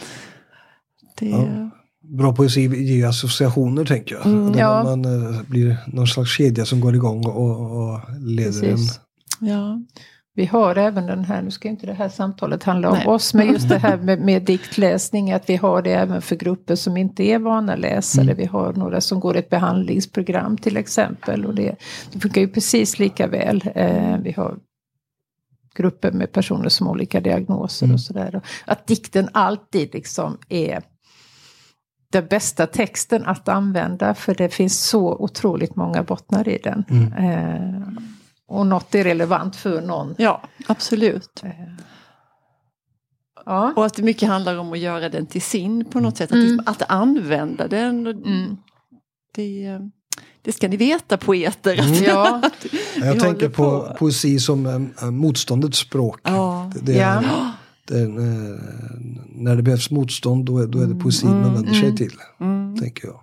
[1.18, 1.70] Det, Ja.
[2.18, 4.26] Bra poesi ger ju associationer tänker jag.
[4.26, 4.84] Mm, ja.
[4.84, 9.00] Man eh, blir någon slags kedja som går igång och, och leder Precis.
[9.40, 9.48] en.
[9.48, 9.80] ja.
[10.40, 13.06] Vi har även den här, nu ska inte det här samtalet handla om Nej.
[13.06, 16.74] oss, men just det här med, med diktläsning, att vi har det även för grupper
[16.74, 18.24] som inte är vana läsare.
[18.24, 18.36] Mm.
[18.36, 21.76] Vi har några som går ett behandlingsprogram till exempel och det,
[22.12, 23.62] det funkar ju precis lika väl.
[23.74, 24.56] Eh, vi har
[25.74, 27.94] grupper med personer som har olika diagnoser Mm.
[27.94, 28.40] och sådär.
[28.64, 30.82] Att dikten alltid liksom är
[32.12, 36.84] den bästa texten att använda för det finns så otroligt många bottnar i den.
[36.90, 37.12] Mm.
[37.12, 37.82] Eh,
[38.50, 40.14] och något är relevant för någon.
[40.18, 41.42] ja, absolut.
[43.46, 43.72] Ja.
[43.76, 46.32] Och att det mycket handlar om att göra den till sin på något sätt.
[46.32, 48.06] Att, liksom, att använda den.
[48.06, 48.56] Mm.
[49.34, 49.80] Det, eh,
[50.42, 51.80] det ska ni veta poeter.
[51.80, 52.42] Att, Ja.
[52.96, 53.94] Jag tänker på, på.
[53.98, 54.66] poesi som
[55.02, 56.20] eh, motståndets språk.
[56.22, 56.72] Ja.
[56.74, 57.22] Det, det, Ja.
[57.88, 58.58] det, är, eh,
[59.28, 62.12] när det behövs motstånd då är, då är det poesi man vänder sig till.
[62.40, 62.76] Mm.
[62.78, 63.20] Tänker jag.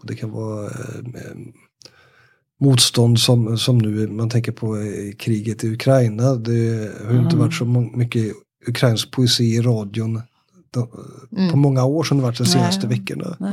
[0.00, 0.70] Och det kan vara eh,
[2.60, 6.34] motstånd som, som nu, man tänker på eh, kriget i Ukraina.
[6.34, 8.32] Det har ju inte varit så mycket
[8.68, 10.22] ukrainsk poesi i radion
[10.70, 10.88] de,
[11.50, 12.98] på många år som det varit de senaste Nej.
[12.98, 13.36] veckorna.
[13.40, 13.52] Nej.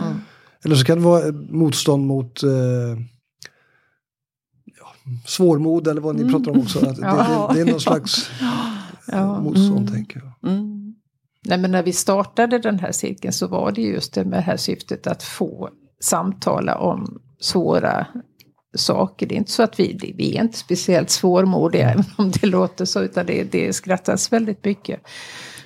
[0.65, 2.49] Eller så kan det vara eh, motstånd mot eh,
[4.79, 4.93] ja,
[5.25, 6.79] svårmod eller vad ni pratar om också.
[6.79, 7.49] Att det, Ja.
[7.53, 8.29] det, det är någon slags
[9.07, 9.41] Ja.
[9.41, 10.51] motstånd tänker jag.
[10.51, 10.95] Mm.
[11.45, 14.43] Nej, men när vi startade den här cirkeln så var det just det med det
[14.43, 15.69] här syftet att få
[16.01, 18.07] samtala om svåra
[18.75, 19.25] saker.
[19.27, 22.85] Det är inte så att vi, vi är inte speciellt svårmodiga, även om det låter
[22.85, 24.99] så, utan det, det skrattas väldigt mycket.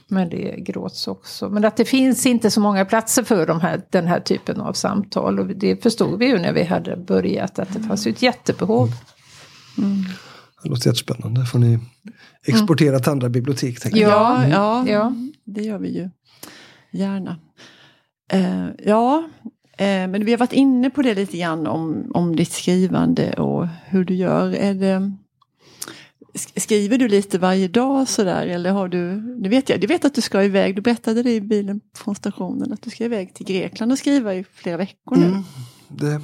[0.10, 1.50] Men det gråts också.
[1.50, 4.74] Men att det finns inte så många platser för de här, den här typen av
[4.74, 5.40] samtal.
[5.40, 8.90] Och det förstod vi ju när vi hade börjat att det fanns ju ett jättebehov.
[9.78, 10.04] Mm.
[10.64, 11.46] Det låter jättespännande.
[11.46, 11.80] får ni
[12.46, 13.80] exportera till andra bibliotek.
[13.80, 14.12] Tänker jag.
[14.12, 15.14] Ja, ja, Ja.
[15.46, 16.10] det gör vi ju
[16.92, 17.40] gärna.
[18.32, 19.30] Eh, ja,
[19.86, 24.06] men vi har varit inne på det lite grann om, om ditt skrivande och hur
[24.06, 24.52] du gör.
[24.54, 25.12] Är det,
[26.34, 30.06] sk- skriver du lite varje dag sådär eller har du, det vet jag, du vet
[30.06, 33.34] att du ska iväg, du berättade det i bilen från stationen att du ska iväg
[33.34, 35.26] till Grekland och skriva i flera veckor nu.
[35.26, 35.44] Mm.
[35.88, 36.22] Det,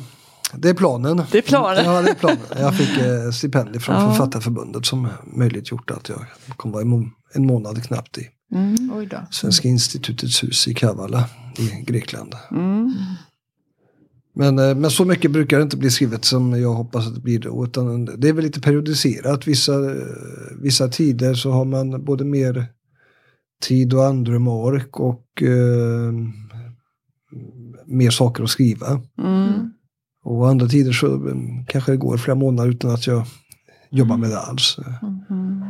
[0.54, 1.22] det är planen.
[1.32, 1.86] Det är planen.
[1.86, 2.38] Ja, det är planen.
[2.60, 4.10] Jag fick eh, stipendium från Ja.
[4.12, 6.26] Författarförbundet som möjliggjort att jag
[6.58, 9.08] kommer vara en, må- en månad knappt i Mm.
[9.32, 11.26] Svenska institutets hus i Kavala
[11.58, 12.36] i Grekland.
[12.52, 12.94] Mm.
[14.36, 17.22] Men, eh, men så mycket brukar det inte bli skrivet som jag hoppas att det
[17.22, 17.64] blir då.
[17.66, 19.48] Utan det är väl lite periodiserat.
[19.48, 19.98] Vissa, eh,
[20.62, 22.66] vissa tider så har man både mer
[23.64, 26.14] tid och andrum och ork och eh,
[27.86, 29.02] mer saker att skriva.
[29.18, 29.74] Mm.
[30.24, 31.36] Och andra tider så eh,
[31.68, 33.24] kanske det går flera månader utan att jag
[33.90, 34.78] jobbar med det alls.
[35.30, 35.62] Mm.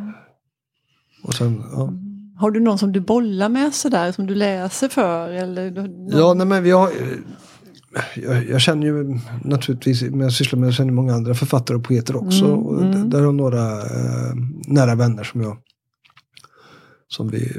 [1.24, 1.94] Och sen, ja.
[2.38, 5.30] Har du någon som du bollar med sådär som du läser för?
[5.30, 6.90] Eller någon- Ja, nej, men vi har,
[8.16, 11.84] jag, jag känner ju naturligtvis, men jag sysslar med jag känner många andra författare och
[11.84, 12.46] poeter också.
[12.46, 13.10] Mm, och mm.
[13.10, 14.34] Där har några eh,
[14.68, 15.58] nära vänner som jag
[17.08, 17.52] som vi,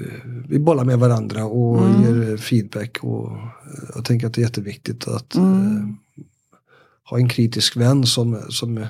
[0.49, 2.03] vi bollar med varandra och Mm.
[2.03, 2.99] ger feedback.
[3.03, 3.45] Och eh,
[3.95, 5.77] jag tänker att det är jätteviktigt att Mm.
[5.77, 5.83] eh,
[7.11, 8.87] ha en kritisk vän som, som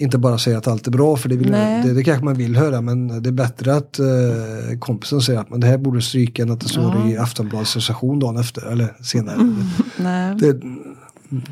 [0.00, 2.56] inte bara säger att allt är bra, för det, vill, det, det kanske man vill
[2.56, 6.42] höra, men det är bättre att eh, kompisen säger att men det här borde stryka
[6.42, 7.08] än att det står Ja.
[7.08, 9.34] i Aftonbladets recension dagen efter, eller senare.
[9.34, 10.38] Mm.
[10.38, 10.60] Det,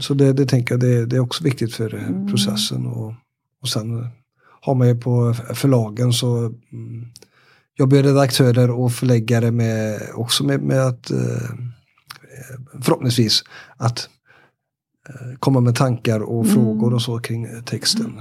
[0.01, 2.29] så det, det tänker jag, det, det är också viktigt för eh, Mm.
[2.31, 2.87] processen.
[2.87, 3.13] Och,
[3.63, 4.07] och sen
[4.61, 7.05] har man ju på förlagen så mm,
[7.79, 11.51] jobbar redaktörer och förläggare med, också med, med att eh,
[12.83, 13.43] förhoppningsvis
[13.77, 14.09] att
[15.39, 16.55] komma med tankar och Mm.
[16.55, 18.21] frågor och så kring eh, texten.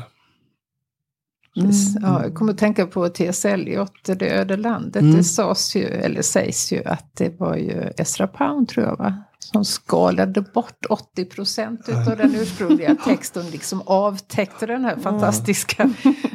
[1.58, 1.72] Mm.
[2.02, 3.46] Ja, jag kommer att tänka på T.S.
[3.46, 5.02] Eliot, Det öde landet.
[5.02, 5.18] Mm.
[5.18, 9.24] Det sades ju, eller sägs ju att det var ju Ezra Pound tror jag va?
[9.40, 13.50] Som skalade bort 80 procent av den ursprungliga texten.
[13.50, 15.84] Liksom avtäckte den här fantastiska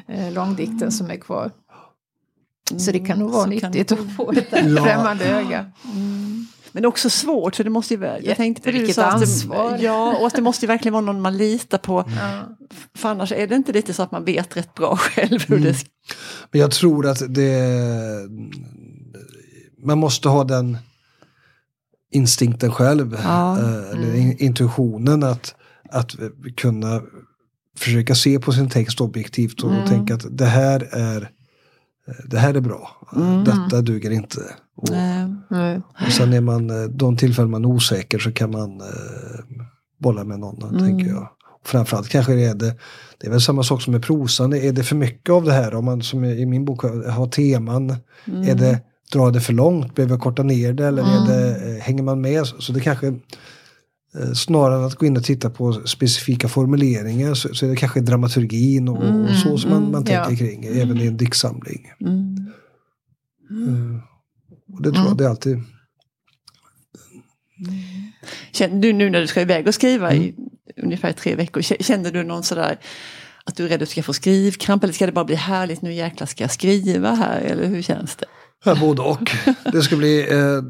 [0.09, 1.51] eh, långdikten som är kvar.
[2.79, 4.49] Så det kan nog vara nyttigt att få ett
[4.85, 5.67] främmande öga.
[6.75, 8.01] Men också svårt, för det måste ju.
[8.23, 9.73] Jag tänkte på det du sa, att ansvar.
[9.73, 12.05] det, ja, och att det måste ju verkligen vara någon man litar på.
[12.21, 12.57] Ja.
[12.97, 15.63] För annars är det inte lite så att man vet rätt bra själv hur Mm.
[15.69, 15.89] det ska...
[16.51, 17.61] Men jag tror att det
[19.85, 20.79] man måste ha den
[22.13, 23.19] instinkten själv.
[23.25, 23.59] Ja.
[23.59, 25.55] eh, Eller in- intuitionen att,
[25.91, 26.13] att
[26.57, 27.03] kunna
[27.79, 29.89] försöka se på sin text objektivt och Mm.
[29.89, 31.31] tänka att det här är
[32.25, 32.91] det här är bra.
[33.17, 33.45] Mm.
[33.45, 34.41] Detta duger inte.
[34.77, 34.89] Och,
[35.49, 35.81] Nej.
[36.07, 38.87] och sen är man, eh, de tillfällen man är osäker så kan man eh,
[39.99, 40.79] bolla med någon, Mm.
[40.85, 41.29] tänker jag.
[41.63, 42.75] Och framförallt kanske det är det,
[43.19, 45.75] det är väl samma sak som med prosan, är det för mycket av det här?
[45.75, 47.97] Om man som i min bok har teman,
[48.29, 48.43] Mm.
[48.49, 48.81] är det,
[49.13, 52.21] drar det för långt, behöver jag korta ner det eller är det, eh, hänger man
[52.21, 52.47] med?
[52.47, 53.15] Så det kanske eh,
[54.35, 58.01] Snarare än att gå in och titta på specifika formuleringar så, så är det kanske
[58.01, 60.25] dramaturgin och, och så som man, man ja.
[60.25, 61.91] tänker kring, även i en diktsamling.
[62.01, 62.37] Mm.
[63.51, 64.01] Eh,
[64.75, 65.63] Och det tror jag, det är alltid
[68.53, 70.35] Känner du nu när du ska iväg och skriva i Mm.
[70.83, 72.79] ungefär tre veckor, känner du någon sådär
[73.45, 75.83] att du är rädd att du ska få skrivkramp eller ska det bara bli härligt,
[75.83, 78.27] nu jäklar ska jag skriva här eller hur känns det?
[78.65, 79.31] Ja, både och.
[79.73, 80.33] Det ska bli...
[80.33, 80.63] Eh,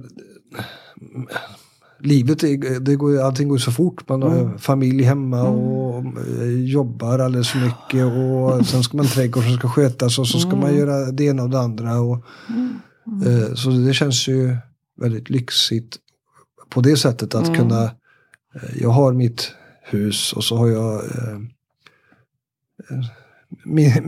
[2.04, 4.08] livet, är- det går, allting går så fort.
[4.08, 6.04] Man har familj hemma och
[6.40, 8.04] eh, jobbar alldeles för mycket.
[8.06, 11.42] Och sen ska man trädgård som ska skötas och så ska man göra det ena
[11.42, 12.00] och det andra.
[12.00, 12.24] Och,
[13.26, 14.56] eh, så det känns ju
[15.00, 15.96] väldigt lyxigt
[16.70, 17.84] på det sättet att kunna...
[17.84, 21.34] Eh, jag har mitt hus och så har jag eh,
[22.90, 23.04] eh,
[23.64, 24.02] med,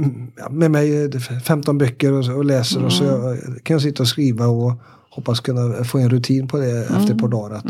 [0.50, 4.08] med mig eh, 15 böcker och, och läser och så jag, kan jag sitta och
[4.08, 4.72] skriva och
[5.16, 7.56] hoppas kunna få en rutin på det efter ett par dagar.
[7.56, 7.64] Att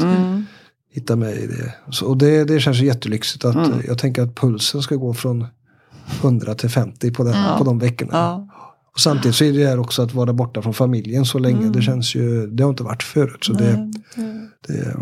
[0.97, 1.75] hitta mig i det.
[1.91, 5.47] Så, och det, det känns jättelyxigt att eh, jag tänker att pulsen ska gå från
[6.23, 8.13] 100 till 50 på, den, på de veckorna.
[8.13, 8.49] Ja.
[8.93, 11.69] Och samtidigt så är det här också att vara borta från familjen så länge.
[11.71, 13.45] Det känns ju, det har inte varit förut.
[13.45, 13.93] Så det,
[14.67, 14.93] det, eh,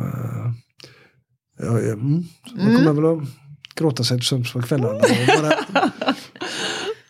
[1.58, 2.24] ja, ja, mm.
[2.56, 3.28] Man kommer väl att
[3.74, 5.00] gråta sig till sömns på kvällarna.
[5.40, 5.52] Bara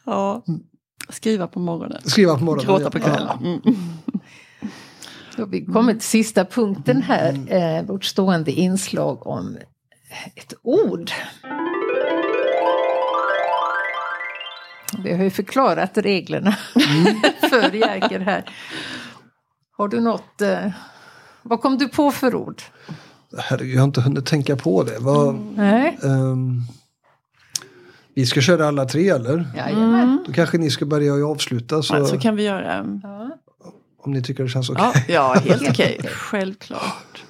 [0.07, 0.45] ja.
[1.09, 2.01] Skriva på morgonen.
[2.05, 2.67] skriva på morgonen.
[2.67, 3.03] Gråta på Ja.
[3.05, 3.39] kvällen.
[3.65, 3.77] Mm.
[5.37, 9.57] Då har vi kommit till sista punkten här, eh, vårt stående inslag om
[10.35, 11.11] ett ord.
[15.05, 16.53] Vi har ju förklarat reglerna
[17.51, 18.45] för Jerker här.
[19.77, 20.41] Har du något?
[20.41, 20.71] Eh,
[21.43, 22.63] vad kom du på för ord?
[23.39, 24.99] Herregud, jag har inte hunnit tänka på det.
[25.01, 25.99] Vad, Nej.
[26.03, 26.61] ehm,
[28.15, 29.47] vi ska köra alla tre eller?
[29.57, 30.25] Jajamän.
[30.27, 32.99] Då kanske ni ska börja och avsluta så, Ja, så kan vi göra.
[33.03, 33.31] Ja.
[34.07, 35.05] Om ni tycker det känns okej.
[35.09, 36.01] Ja, ja helt okej.
[36.05, 37.25] Självklart.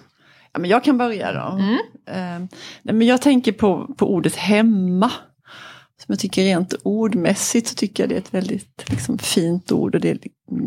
[0.52, 1.58] Ja, men jag kan börja då.
[1.58, 1.78] Mm.
[2.06, 2.48] Eh,
[2.82, 5.10] nej, men jag tänker på, på ordet hemma.
[5.96, 9.94] Som jag tycker rent ordmässigt så tycker jag det är ett väldigt liksom, fint ord.
[9.94, 10.18] Och det, är,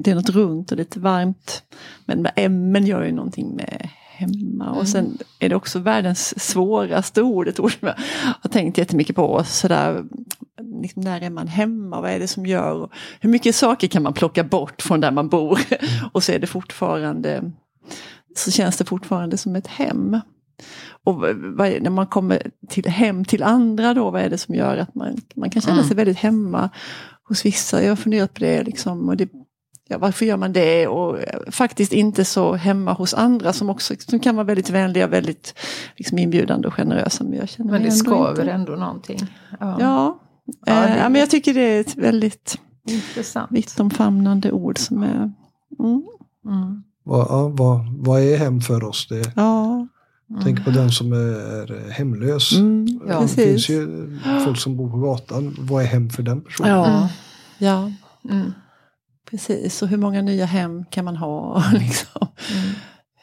[0.03, 1.63] det är något runt och lite varmt.
[2.05, 4.71] Men med M gör ju någonting med hemma.
[4.71, 7.47] Och sen är det också världens svåraste ord.
[7.47, 7.95] Ett ord som jag
[8.41, 9.43] har tänkt jättemycket på.
[9.43, 10.03] Sådär,
[10.81, 12.01] liksom, när är man hemma?
[12.01, 12.73] Vad är det som gör?
[12.73, 15.59] Och hur mycket saker kan man plocka bort från där man bor?
[16.11, 17.51] och så är det fortfarande
[18.35, 20.19] så känns det fortfarande som ett hem.
[21.03, 24.77] Och är, när man kommer till hem till andra då, vad är det som gör
[24.77, 25.87] att man, man kan känna Mm.
[25.87, 26.69] sig väldigt hemma
[27.23, 27.83] hos vissa?
[27.83, 29.29] Jag har funderat på det, liksom, och det
[29.87, 30.87] ja, varför gör man det?
[30.87, 35.07] Och eh, faktiskt inte så hemma hos andra som också som kan vara väldigt vänliga,
[35.07, 35.53] väldigt
[35.95, 37.23] liksom, inbjudande och generösa.
[37.23, 38.51] Men, jag känner Men det skaver inte.
[38.51, 39.19] ändå någonting.
[39.59, 40.19] Ja, Ja,
[40.65, 42.57] Ja, eh, ja, men jag tycker det är ett väldigt
[42.89, 43.51] Intressant.
[43.51, 45.31] vittomfamnande ord som är...
[45.79, 46.03] Mm,
[46.45, 46.83] Mm.
[47.03, 49.07] Vad, vad, vad är hem för oss?
[49.09, 49.87] Det, ja,
[50.43, 52.55] Tänk på den som är hemlös.
[52.55, 53.19] mm, Ja.
[53.21, 54.09] det finns ju
[54.45, 55.55] folk som bor på gatan.
[55.59, 56.71] Vad är hem för den personen?
[56.71, 57.07] Ja, Mm.
[57.57, 57.91] ja.
[59.27, 59.31] Mm.
[59.39, 61.63] Precis, och hur många nya hem kan man ha?
[61.73, 62.27] Liksom.
[62.53, 62.69] Mm.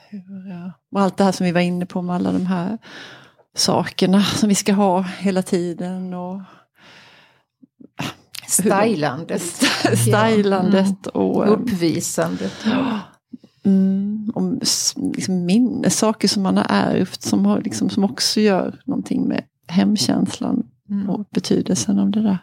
[0.09, 0.73] Hur, ja.
[0.93, 2.79] Och allt det här som vi var inne på med alla de här
[3.57, 6.15] sakerna som vi ska ha hela tiden.
[6.15, 6.41] Och
[8.49, 9.43] Stylandet.
[9.99, 11.55] stylandet och, Mm.
[11.55, 12.65] um, Uppvisandet.
[13.65, 19.29] mm, s- liksom minnessaker som man har ärvt som, har, liksom, som också gör någonting
[19.29, 21.11] med hemkänslan Mm.
[21.11, 22.39] och betydelsen av det där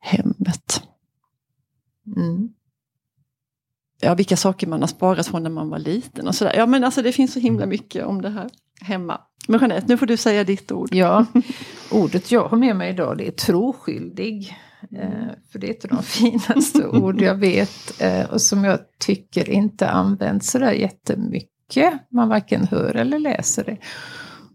[0.00, 0.82] hemmet.
[2.16, 2.48] Mm.
[4.00, 6.54] ja, vilka saker man har sparat från när man var liten och sådär.
[6.56, 8.50] Ja men alltså det finns så himla mycket om det här
[8.80, 9.20] hemma.
[9.48, 10.88] Men Jeanette, nu får du säga ditt ord.
[10.92, 11.26] Ja,
[11.90, 14.56] ordet jag har med mig idag det är troskyldig.
[14.92, 18.78] Eh, för det är ett av de finaste ord jag vet eh, och som jag
[18.98, 21.94] tycker inte används sådär jättemycket.
[22.10, 23.78] Man varken hör eller läser det.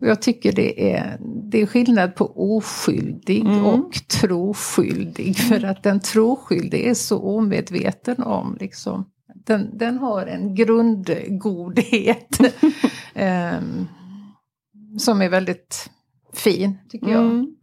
[0.04, 1.18] Och jag tycker det är,
[1.52, 3.66] det är skillnad på oskyldig Mm.
[3.66, 5.38] och troskyldig.
[5.50, 9.06] För att den troskyldige är så omedveten om liksom,
[9.46, 12.38] den, den har en grundgodhet.
[13.14, 13.88] ehm,
[14.98, 15.90] som är väldigt
[16.34, 17.26] fin, tycker jag.
[17.26, 17.56] Mm.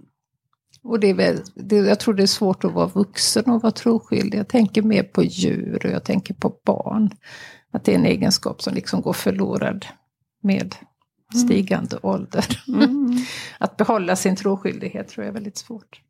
[0.82, 3.72] Och det är väl, det, jag tror det är svårt att vara vuxen och vara
[3.72, 4.38] troskyldig.
[4.38, 7.10] Jag tänker mer på djur och jag tänker på barn.
[7.72, 9.86] Att det är en egenskap som liksom går förlorad
[10.42, 10.74] med
[11.34, 12.62] stigande ålder.
[12.68, 13.18] Mm.
[13.58, 16.00] Att behålla sin troskyldighet tror jag är väldigt svårt.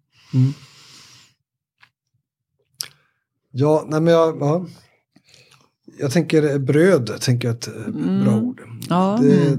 [3.52, 4.66] Ja, nej men jag, ja.
[5.98, 8.24] jag tänker bröd, tänker jag ett eh, Mm.
[8.24, 8.62] bra ord.
[8.88, 9.18] Ja.
[9.22, 9.58] Det, eh,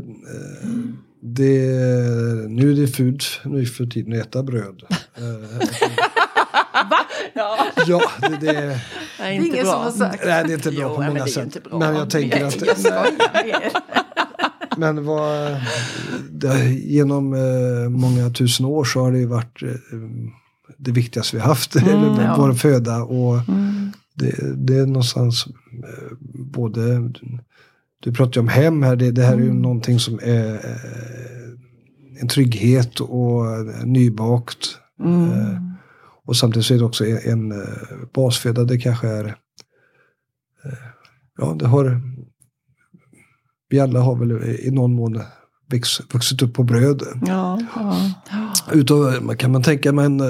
[1.22, 1.62] det,
[2.50, 4.84] nu är det fult nu för tiden att äta bröd.
[5.16, 5.68] Eh,
[7.34, 7.68] Ja.
[7.88, 8.78] ja, det, det, Det är
[9.18, 9.72] Det är inte ingen bra.
[9.74, 10.24] som har sagt.
[10.26, 11.58] nej, det är inte bra Jo, på är sätt.
[11.72, 13.08] Men jag tänker att jag.
[14.82, 15.62] Men vad,
[16.84, 19.70] genom eh, många tusen år så har det ju varit eh,
[20.78, 22.36] det viktigaste vi haft, Mm, eller ja.
[22.38, 23.04] vår föda.
[23.04, 23.92] Och Mm.
[24.14, 27.12] det, det är någonstans eh, både,
[28.04, 29.62] du pratar ju om hem här, det, det här är ju Mm.
[29.62, 30.60] någonting som är
[32.22, 33.46] en trygghet och
[33.86, 34.78] nybakt.
[35.04, 35.30] Mm.
[36.26, 37.54] Och samtidigt så är det också en, en
[38.14, 39.36] basföda, det kanske är,
[41.38, 42.02] ja det har,
[43.72, 45.22] vi alla har väl i någon mån
[45.72, 47.04] växt, vuxit upp på bröd.
[47.28, 47.60] Ja.
[47.76, 47.96] Ja.
[48.74, 50.28] Utav, kan man tänka mig en eh,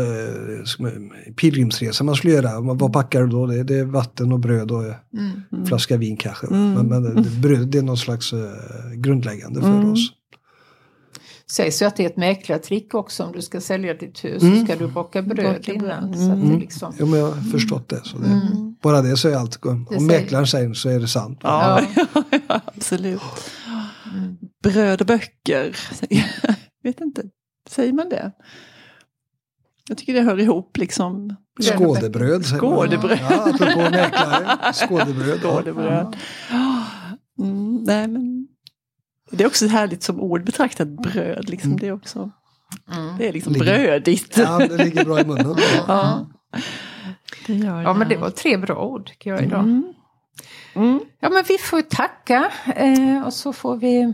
[1.36, 3.46] pilgrimsresa man skulle göra, vad packar du då?
[3.46, 5.32] Det, det är vatten och bröd och Mm.
[5.52, 6.48] en flaska vin kanske.
[6.48, 6.74] Mm.
[6.74, 8.39] Men, men det, bröd det är någon slags eh,
[8.96, 9.92] grundläggande för Mm.
[9.92, 10.10] oss.
[11.52, 14.60] Sägs ju att det är ett mäklartrick också om du ska sälja ditt hus Mm.
[14.60, 15.86] så ska du baka bröd Baka innan.
[16.12, 16.16] bröd.
[16.20, 16.60] Så att det Mm.
[16.60, 18.02] liksom, Jo men jag har förstått det.
[18.06, 18.76] Så det Mm.
[18.82, 21.39] Bara det så är allt Om säger- mäklaren säger så är det sant.
[21.43, 21.82] Ja.
[21.95, 23.22] ja, absolut.
[24.14, 24.38] Mm.
[24.64, 25.76] Bröd och böcker.
[26.84, 27.22] vet inte,
[27.70, 28.32] säger man det?
[29.89, 31.36] Jag tycker det hör ihop liksom.
[31.62, 32.45] Skådebröd.
[32.45, 32.72] säger man.
[32.72, 33.20] Skådebröd.
[33.30, 34.74] Ja, mäklare.
[34.74, 35.39] Skådebröd.
[35.43, 35.49] ja.
[35.52, 36.16] Skådebröd.
[37.39, 38.41] Mm, nej, men
[39.32, 41.50] det är också härligt som ord betraktat bröd.
[41.50, 41.70] Liksom.
[41.72, 41.80] Mm.
[41.80, 42.32] Det är också
[42.94, 43.18] Mm.
[43.18, 44.38] det är liksom Ligger- brödigt.
[44.38, 45.56] Ja, det ligger bra i munnen.
[45.88, 46.28] Ja.
[47.48, 49.60] Det gör Ja men det var tre bra ord tycker jag idag.
[49.64, 49.94] Mm.
[50.74, 51.00] Mm.
[51.20, 54.14] Ja men vi får tacka eh, och så får vi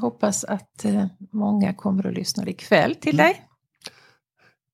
[0.00, 3.42] hoppas att eh, många kommer att lyssna ikväll till dig.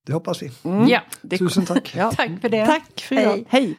[0.07, 0.51] Det hoppas vi.
[0.65, 0.89] Mm.
[0.89, 1.95] Ja, Det- Tusen tack.
[1.97, 2.13] Ja.
[2.13, 2.67] tack för det.
[2.67, 3.33] Tack för idag.
[3.33, 3.47] Hej.
[3.49, 3.77] Hej.